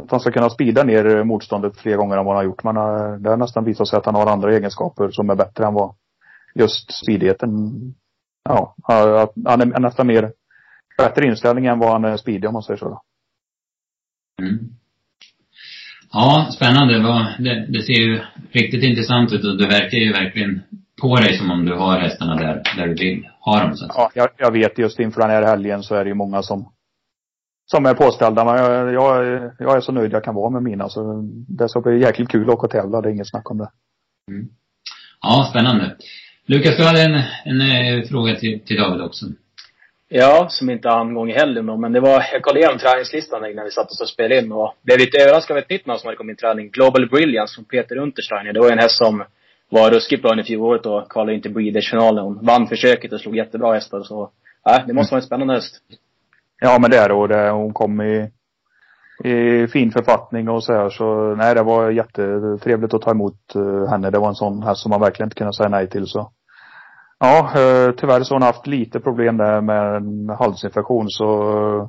att 0.00 0.10
han 0.10 0.20
ska 0.20 0.30
kunna 0.30 0.50
spida 0.50 0.82
ner 0.82 1.24
motståndet 1.24 1.76
fler 1.76 1.96
gånger 1.96 2.16
än 2.16 2.24
vad 2.24 2.36
han 2.36 2.44
har 2.44 2.50
gjort. 2.50 2.64
Men 2.64 2.76
eh, 2.76 3.12
det 3.20 3.30
har 3.30 3.36
nästan 3.36 3.64
visat 3.64 3.88
sig 3.88 3.96
att 3.96 4.06
han 4.06 4.14
har 4.14 4.26
andra 4.26 4.56
egenskaper 4.56 5.10
som 5.10 5.30
är 5.30 5.34
bättre 5.34 5.66
än 5.66 5.74
vad 5.74 5.94
just 6.54 6.92
speedigheten. 7.04 7.50
Ja, 8.44 8.74
att 9.22 9.32
han 9.44 9.60
är 9.60 9.80
nästan 9.80 10.06
mer 10.06 10.32
bättre 10.98 11.26
inställning 11.26 11.66
än 11.66 11.78
vad 11.78 11.92
han 11.92 12.04
är 12.04 12.16
speedig 12.16 12.48
om 12.48 12.52
man 12.52 12.62
säger 12.62 12.78
så. 12.78 12.88
Då. 12.88 13.02
Mm. 14.42 14.58
Ja, 16.12 16.48
spännande. 16.52 16.98
Det, 17.38 17.66
det 17.68 17.82
ser 17.82 17.92
ju 17.92 18.20
riktigt 18.52 18.82
intressant 18.82 19.32
ut 19.32 19.44
och 19.44 19.58
det 19.58 19.66
verkar 19.66 19.98
ju 19.98 20.12
verkligen 20.12 20.62
på 21.00 21.16
dig 21.16 21.38
som 21.38 21.50
om 21.50 21.64
du 21.64 21.74
har 21.74 21.98
hästarna 21.98 22.34
där, 22.34 22.62
där 22.76 22.86
du 22.86 22.94
vill 22.94 23.28
ha 23.40 23.60
dem 23.60 23.76
så 23.76 23.84
att. 23.84 23.92
Ja, 23.96 24.10
jag, 24.14 24.28
jag 24.36 24.52
vet 24.52 24.78
just 24.78 25.00
inför 25.00 25.20
den 25.20 25.30
här 25.30 25.42
helgen 25.42 25.82
så 25.82 25.94
är 25.94 26.04
det 26.04 26.08
ju 26.08 26.14
många 26.14 26.42
som 26.42 26.72
som 27.70 27.86
är 27.86 27.94
påställda. 27.94 28.44
Men 28.44 28.56
jag, 28.56 28.92
jag, 28.92 29.50
jag, 29.58 29.76
är 29.76 29.80
så 29.80 29.92
nöjd 29.92 30.12
jag 30.12 30.24
kan 30.24 30.34
vara 30.34 30.50
med 30.50 30.62
mina. 30.62 30.88
Så 30.88 31.22
det 31.48 31.68
ska 31.68 31.80
bli 31.80 32.00
jäkligt 32.00 32.28
kul 32.28 32.48
att 32.48 32.54
åka 32.54 32.66
och 32.66 32.72
tävla. 32.72 33.00
Det 33.00 33.08
är 33.08 33.12
inget 33.12 33.30
snack 33.30 33.50
om 33.50 33.58
det. 33.58 33.70
Mm. 34.30 34.48
Ja, 35.22 35.46
spännande. 35.50 35.96
Lukas, 36.46 36.76
du 36.76 36.84
hade 36.84 37.02
en, 37.02 37.14
en, 37.44 37.60
en 37.60 37.98
eh, 37.98 38.08
fråga 38.08 38.34
till, 38.34 38.60
till 38.60 38.76
David 38.76 39.00
också. 39.02 39.26
Ja, 40.08 40.46
som 40.50 40.70
inte 40.70 40.90
angång 40.90 41.32
heller 41.32 41.62
men 41.62 41.92
det 41.92 42.00
var, 42.00 42.24
jag 42.32 42.42
kollade 42.42 42.60
igenom 42.60 42.78
träningslistan 42.78 43.40
när 43.40 43.64
vi 43.64 43.70
satt 43.70 44.00
och 44.00 44.08
spelade 44.08 44.38
in 44.38 44.52
och 44.52 44.74
blev 44.82 44.98
lite 44.98 45.18
överraskad 45.22 45.56
av 45.56 45.62
ett 45.62 45.70
nytt 45.70 45.86
namn 45.86 45.98
som 45.98 46.06
hade 46.06 46.16
kommit 46.16 46.32
in 46.32 46.34
i 46.34 46.40
träning. 46.40 46.70
Global 46.70 47.08
Brilliance 47.08 47.54
från 47.54 47.64
Peter 47.64 47.96
Untersteiner. 47.96 48.52
Det 48.52 48.60
var 48.60 48.70
en 48.70 48.78
häst 48.78 48.96
som 48.96 49.24
var 49.70 49.90
ruskigt 49.90 50.22
bra 50.22 50.30
under 50.30 50.44
fjolåret 50.44 50.86
och 50.86 51.10
kvalade 51.10 51.34
in 51.34 51.42
till 51.42 51.54
Breeders-finalen. 51.54 52.24
Hon 52.24 52.46
vann 52.46 52.66
försöket 52.66 53.12
och 53.12 53.20
slog 53.20 53.36
jättebra 53.36 53.74
hästar 53.74 54.02
så, 54.02 54.30
ja, 54.64 54.82
det 54.86 54.92
måste 54.92 55.12
vara 55.14 55.20
en 55.20 55.26
spännande 55.26 55.54
häst. 55.54 55.74
Ja 56.60 56.78
men 56.80 56.90
det 56.90 56.96
är 56.96 57.08
det 57.08 57.14
och 57.14 57.28
det, 57.28 57.50
hon 57.50 57.72
kom 57.72 58.00
i, 58.00 58.30
i 59.24 59.66
fin 59.66 59.90
författning 59.90 60.48
och 60.48 60.64
så 60.64 60.72
här 60.72 60.90
så 60.90 61.34
nej 61.34 61.54
det 61.54 61.62
var 61.62 61.90
jättetrevligt 61.90 62.94
att 62.94 63.02
ta 63.02 63.10
emot 63.10 63.56
uh, 63.56 63.88
henne. 63.88 64.10
Det 64.10 64.18
var 64.18 64.28
en 64.28 64.34
sån 64.34 64.62
häst 64.62 64.80
som 64.80 64.90
man 64.90 65.00
verkligen 65.00 65.26
inte 65.26 65.36
kunde 65.36 65.52
säga 65.52 65.68
nej 65.68 65.88
till 65.88 66.06
så. 66.06 66.32
Ja, 67.18 67.50
uh, 67.56 67.94
tyvärr 67.96 68.22
så 68.22 68.34
har 68.34 68.40
hon 68.40 68.46
haft 68.46 68.66
lite 68.66 69.00
problem 69.00 69.36
där 69.36 69.60
med 69.60 69.96
en 69.96 70.28
halsinfektion 70.28 71.08
så 71.08 71.42
uh, 71.42 71.88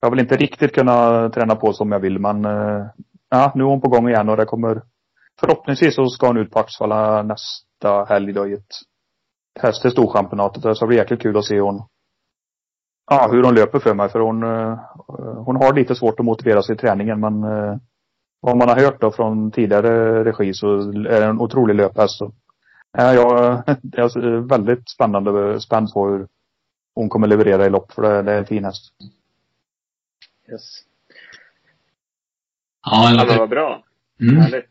jag 0.00 0.10
vill 0.10 0.20
inte 0.20 0.36
riktigt 0.36 0.74
kunna 0.74 1.28
träna 1.28 1.54
på 1.54 1.72
som 1.72 1.92
jag 1.92 2.00
vill 2.00 2.18
men 2.18 2.44
ja, 3.30 3.52
nu 3.54 3.62
är 3.62 3.68
hon 3.68 3.80
på 3.80 3.88
gång 3.88 4.08
igen 4.08 4.28
och 4.28 4.36
det 4.36 4.44
kommer 4.44 4.82
förhoppningsvis 5.40 5.94
så 5.94 6.06
ska 6.06 6.26
hon 6.26 6.36
ut 6.36 6.50
på 6.50 6.58
Axvalla 6.58 7.22
nästa 7.22 8.04
helg 8.04 8.32
då 8.32 8.48
i 8.48 8.52
ett 8.52 8.74
test 9.60 9.82
till 9.82 9.90
Storchampionatet. 9.90 10.62
Så 10.62 10.84
det 10.84 10.86
blir 10.86 10.98
jäkligt 10.98 11.22
kul 11.22 11.36
att 11.36 11.44
se 11.44 11.60
hon 11.60 11.82
ja, 13.10 13.28
hur 13.32 13.42
hon 13.42 13.54
löper 13.54 13.78
för 13.78 13.94
mig. 13.94 14.08
För 14.08 14.20
hon, 14.20 14.42
eh, 14.42 14.78
hon 15.44 15.56
har 15.56 15.74
lite 15.74 15.94
svårt 15.94 16.20
att 16.20 16.26
motivera 16.26 16.62
sig 16.62 16.74
i 16.74 16.78
träningen 16.78 17.20
men 17.20 17.44
eh, 17.44 17.76
vad 18.40 18.56
man 18.56 18.68
har 18.68 18.76
hört 18.76 19.00
då 19.00 19.10
från 19.10 19.50
tidigare 19.50 20.24
regi 20.24 20.54
så 20.54 20.78
är 20.90 21.20
det 21.20 21.24
en 21.24 21.40
otrolig 21.40 21.74
löphäst. 21.74 22.18
Så, 22.18 22.32
ja, 22.92 23.14
jag, 23.14 23.62
det 23.82 23.98
är 23.98 24.48
väldigt 24.48 24.88
spännande, 24.88 25.60
spänd 25.60 25.92
på 25.92 26.08
hur 26.08 26.28
hon 26.94 27.08
kommer 27.08 27.26
leverera 27.26 27.66
i 27.66 27.70
lopp 27.70 27.92
för 27.92 28.02
det, 28.02 28.22
det 28.22 28.32
är 28.32 28.38
en 28.38 28.46
fin 28.46 28.64
häst. 28.64 28.92
Yes. 30.50 30.62
Ja, 32.86 33.24
det 33.24 33.38
var 33.38 33.46
bra. 33.46 33.84
Mm. 34.20 34.36
Härligt. 34.36 34.70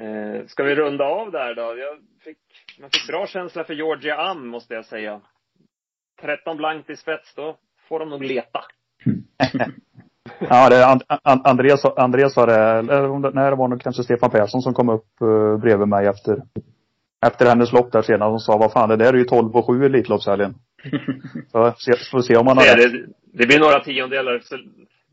Eh, 0.00 0.46
ska 0.46 0.62
vi 0.62 0.74
runda 0.74 1.04
av 1.04 1.30
där 1.30 1.54
då? 1.54 1.62
Jag 1.62 1.98
fick, 2.24 2.38
man 2.80 2.90
fick 2.90 3.06
bra 3.06 3.26
känsla 3.26 3.64
för 3.64 3.74
Georgia 3.74 4.16
Am, 4.16 4.48
måste 4.48 4.74
jag 4.74 4.84
säga. 4.84 5.20
13 6.20 6.56
blankt 6.56 6.90
i 6.90 6.96
spets, 6.96 7.34
då 7.34 7.56
får 7.88 7.98
de 7.98 8.10
nog 8.10 8.24
leta. 8.24 8.60
ja, 10.38 10.68
det 10.68 10.86
And, 10.86 11.02
And, 11.08 11.46
Andreas, 11.46 11.84
Andreas 11.84 12.34
sa 12.34 12.46
det, 12.46 12.54
eller 12.54 13.32
nej, 13.32 13.50
det 13.50 13.56
var 13.56 13.68
nog 13.68 13.80
kanske 13.80 14.02
Stefan 14.02 14.30
Persson 14.30 14.62
som 14.62 14.74
kom 14.74 14.88
upp 14.88 15.08
uh, 15.22 15.58
bredvid 15.58 15.88
mig 15.88 16.06
efter, 16.06 16.42
efter 17.26 17.46
hennes 17.46 17.72
lopp 17.72 17.92
där 17.92 18.02
senare 18.02 18.30
och 18.30 18.42
sa, 18.42 18.56
vad 18.56 18.72
fan, 18.72 18.88
det 18.88 18.96
där 18.96 19.12
är 19.12 19.18
ju 19.18 19.24
12 19.24 19.56
och 19.56 19.66
7 19.66 19.84
Elitloppshelgen. 19.84 20.54
så 21.52 21.74
se, 21.76 21.92
får 22.10 22.20
se 22.20 22.36
om 22.36 22.46
man 22.46 22.56
har 22.56 22.64
det, 22.64 22.88
det, 22.88 23.06
det 23.32 23.46
blir 23.46 23.60
några 23.60 23.80
tiondelar 23.80 24.42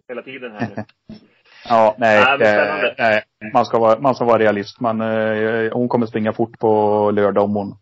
hela 0.08 0.22
tiden 0.22 0.52
här 0.52 0.70
nu. 0.76 0.84
Ja, 1.70 1.96
nej, 1.98 2.38
nej, 2.40 2.96
nej, 2.98 3.24
man 3.54 3.66
ska 3.66 3.80
vara, 3.80 4.00
man 4.00 4.16
ska 4.16 4.26
vara 4.26 4.40
realist. 4.40 4.80
Men 4.80 5.02
eh, 5.02 5.72
hon 5.74 5.90
kommer 5.90 6.06
springa 6.06 6.34
fort 6.34 6.60
på 6.60 7.12
lördag 7.12 7.44
om 7.44 7.56
hon 7.56 7.78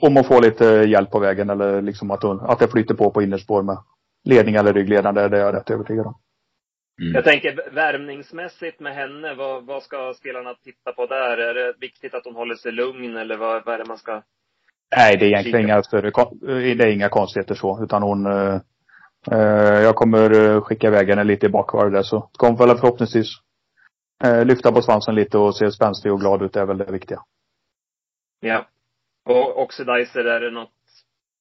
om 0.00 0.16
att 0.16 0.26
få 0.26 0.40
lite 0.40 0.64
hjälp 0.64 1.10
på 1.10 1.18
vägen 1.18 1.50
eller 1.50 1.82
liksom 1.82 2.10
att, 2.10 2.24
att 2.24 2.58
det 2.58 2.68
flyter 2.68 2.94
på 2.94 3.10
på 3.10 3.22
innerspår 3.22 3.62
med 3.62 3.78
ledning 4.24 4.54
eller 4.54 4.72
ryggledande, 4.72 5.28
det 5.28 5.36
är 5.36 5.40
jag 5.40 5.54
rätt 5.54 5.70
övertygad 5.70 6.06
om. 6.06 6.14
Mm. 7.02 7.14
Jag 7.14 7.24
tänker 7.24 7.74
värmningsmässigt 7.74 8.80
med 8.80 8.94
henne, 8.94 9.34
vad, 9.34 9.66
vad 9.66 9.82
ska 9.82 10.14
spelarna 10.14 10.54
titta 10.54 10.92
på 10.92 11.06
där? 11.06 11.38
Är 11.38 11.54
det 11.54 11.74
viktigt 11.80 12.14
att 12.14 12.24
hon 12.24 12.34
håller 12.34 12.54
sig 12.54 12.72
lugn 12.72 13.16
eller 13.16 13.36
vad, 13.36 13.64
vad 13.64 13.74
är 13.74 13.78
det 13.78 13.88
man 13.88 13.98
ska 13.98 14.22
Nej, 14.96 15.16
det 15.16 15.24
är 15.24 15.28
egentligen 15.28 15.60
inga 15.60 15.82
större, 15.82 16.10
det 16.74 16.84
är 16.84 16.86
inga 16.86 17.08
konstigheter 17.08 17.54
så, 17.54 17.84
utan 17.84 18.02
hon 18.02 18.26
eh, 18.26 18.32
eh 18.32 18.60
jag 19.30 19.94
kommer 19.94 20.30
eh, 20.30 20.60
skicka 20.60 20.86
iväg 20.86 21.08
henne 21.08 21.24
lite 21.24 21.46
i 21.46 21.48
bakvarv 21.48 21.90
där 21.90 22.02
så 22.02 22.30
hon 22.38 22.56
väl 22.56 22.78
förhoppningsvis 22.78 23.26
eh, 24.24 24.44
lyfta 24.44 24.72
på 24.72 24.82
svansen 24.82 25.14
lite 25.14 25.38
och 25.38 25.56
se 25.56 25.70
spänstig 25.70 26.12
och 26.12 26.20
glad 26.20 26.42
ut, 26.42 26.52
det 26.52 26.60
är 26.60 26.66
väl 26.66 26.78
det 26.78 26.92
viktiga. 26.92 27.22
Ja. 28.40 28.66
Och 29.24 29.62
Oxidizer, 29.62 30.24
är 30.24 30.40
det 30.40 30.50
något 30.50 30.70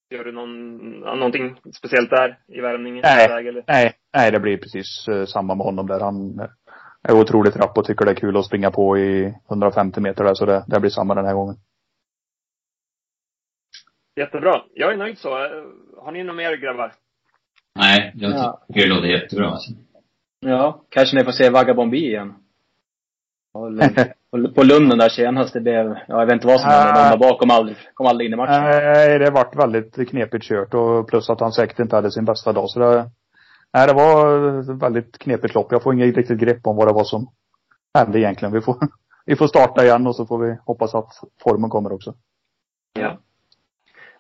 Gör 0.10 0.24
du 0.24 0.32
någon, 0.32 0.78
någonting 1.00 1.56
speciellt 1.74 2.10
där 2.10 2.40
i 2.48 2.62
värmningen? 2.62 3.02
Nej, 3.04 3.48
eller? 3.48 3.64
nej, 3.68 3.94
nej 4.14 4.32
det 4.32 4.40
blir 4.40 4.58
precis 4.58 5.06
samma 5.28 5.56
med 5.56 5.66
honom 5.66 5.88
där. 5.88 6.00
Han 6.00 6.40
är 7.04 7.14
otroligt 7.14 7.56
rapp 7.56 7.78
och 7.78 7.86
tycker 7.86 8.06
det 8.06 8.12
är 8.12 8.16
kul 8.16 8.38
att 8.38 8.46
springa 8.46 8.72
på 8.72 8.98
i 8.98 9.34
150 9.50 10.02
meter 10.02 10.24
där, 10.24 10.34
så 10.34 10.46
det, 10.46 10.66
det 10.68 10.80
blir 10.80 10.90
samma 10.90 11.16
den 11.16 11.26
här 11.26 11.34
gången. 11.34 11.56
Jättebra. 14.16 14.62
Jag 14.74 14.94
är 14.94 14.98
nöjd 14.98 15.18
så. 15.18 15.30
Har 15.98 16.12
ni 16.12 16.24
något 16.24 16.36
mer 16.36 16.58
grabbar? 16.58 16.94
Nej, 17.76 18.12
jag 18.16 18.32
tycker 18.32 18.44
ja. 18.44 18.62
det 18.68 18.86
låter 18.86 19.08
jättebra 19.08 19.50
alltså. 19.50 19.72
Ja, 20.40 20.82
kanske 20.90 21.18
ni 21.18 21.24
får 21.24 21.32
se 21.32 21.50
Vagabond 21.50 21.92
B 21.92 21.98
igen. 21.98 22.34
på 24.56 24.64
Lunden 24.64 24.98
där 24.98 25.10
senast, 25.10 25.54
det 25.54 25.62
blev, 25.62 25.86
ja, 25.86 26.04
jag 26.08 26.26
vet 26.26 26.34
inte 26.34 26.48
vad 26.48 26.62
som 26.62 26.70
hände. 26.70 26.94
De 26.94 27.10
där 27.10 27.18
bakom 27.18 27.52
aldrig, 27.52 27.78
kom 27.94 28.08
aldrig 28.08 28.28
in 28.28 28.34
i 28.34 28.38
matchen. 28.38 28.64
Nej, 28.64 29.20
det 29.20 29.32
vart 29.32 29.56
väldigt 29.56 30.10
knepigt 30.10 30.46
kört 30.46 30.74
och 30.74 31.08
plus 31.08 31.30
att 31.30 31.40
han 31.40 31.52
säkert 31.52 31.80
inte 31.80 31.96
hade 31.96 32.12
sin 32.12 32.26
bästa 32.26 32.54
dag. 32.54 32.70
Så 32.70 32.80
det, 32.80 33.10
nej, 33.74 33.88
det 33.88 33.94
var 33.94 34.80
väldigt 34.80 35.18
knepigt 35.18 35.56
lopp. 35.56 35.72
Jag 35.72 35.84
får 35.84 35.94
inget 35.94 36.18
riktigt 36.18 36.40
grepp 36.40 36.68
om 36.68 36.76
vad 36.76 36.88
det 36.88 36.94
var 36.94 37.04
som 37.04 37.28
hände 37.94 38.20
egentligen. 38.20 38.54
Vi 38.54 38.62
får, 38.62 38.78
vi 39.26 39.36
får 39.36 39.48
starta 39.48 39.86
igen 39.86 40.08
och 40.08 40.16
så 40.16 40.26
får 40.26 40.40
vi 40.40 40.58
hoppas 40.66 40.96
att 40.96 41.10
formen 41.44 41.70
kommer 41.70 41.92
också. 41.92 42.14
Ja. 42.94 43.20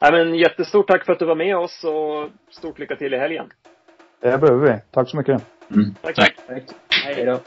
Nej, 0.05 0.11
men 0.11 0.35
jättestort 0.35 0.87
tack 0.87 1.05
för 1.05 1.13
att 1.13 1.19
du 1.19 1.25
var 1.25 1.35
med 1.35 1.57
oss 1.57 1.83
och 1.83 2.29
stort 2.49 2.79
lycka 2.79 2.95
till 2.95 3.13
i 3.13 3.17
helgen. 3.17 3.45
Det 4.21 4.37
behöver 4.37 4.73
vi. 4.73 4.79
Tack 4.91 5.09
så 5.09 5.17
mycket. 5.17 5.41
Mm. 5.71 5.95
Tack. 6.01 6.15
tack. 6.15 6.35
tack. 6.47 6.63
Hej 7.05 7.25
då. 7.25 7.39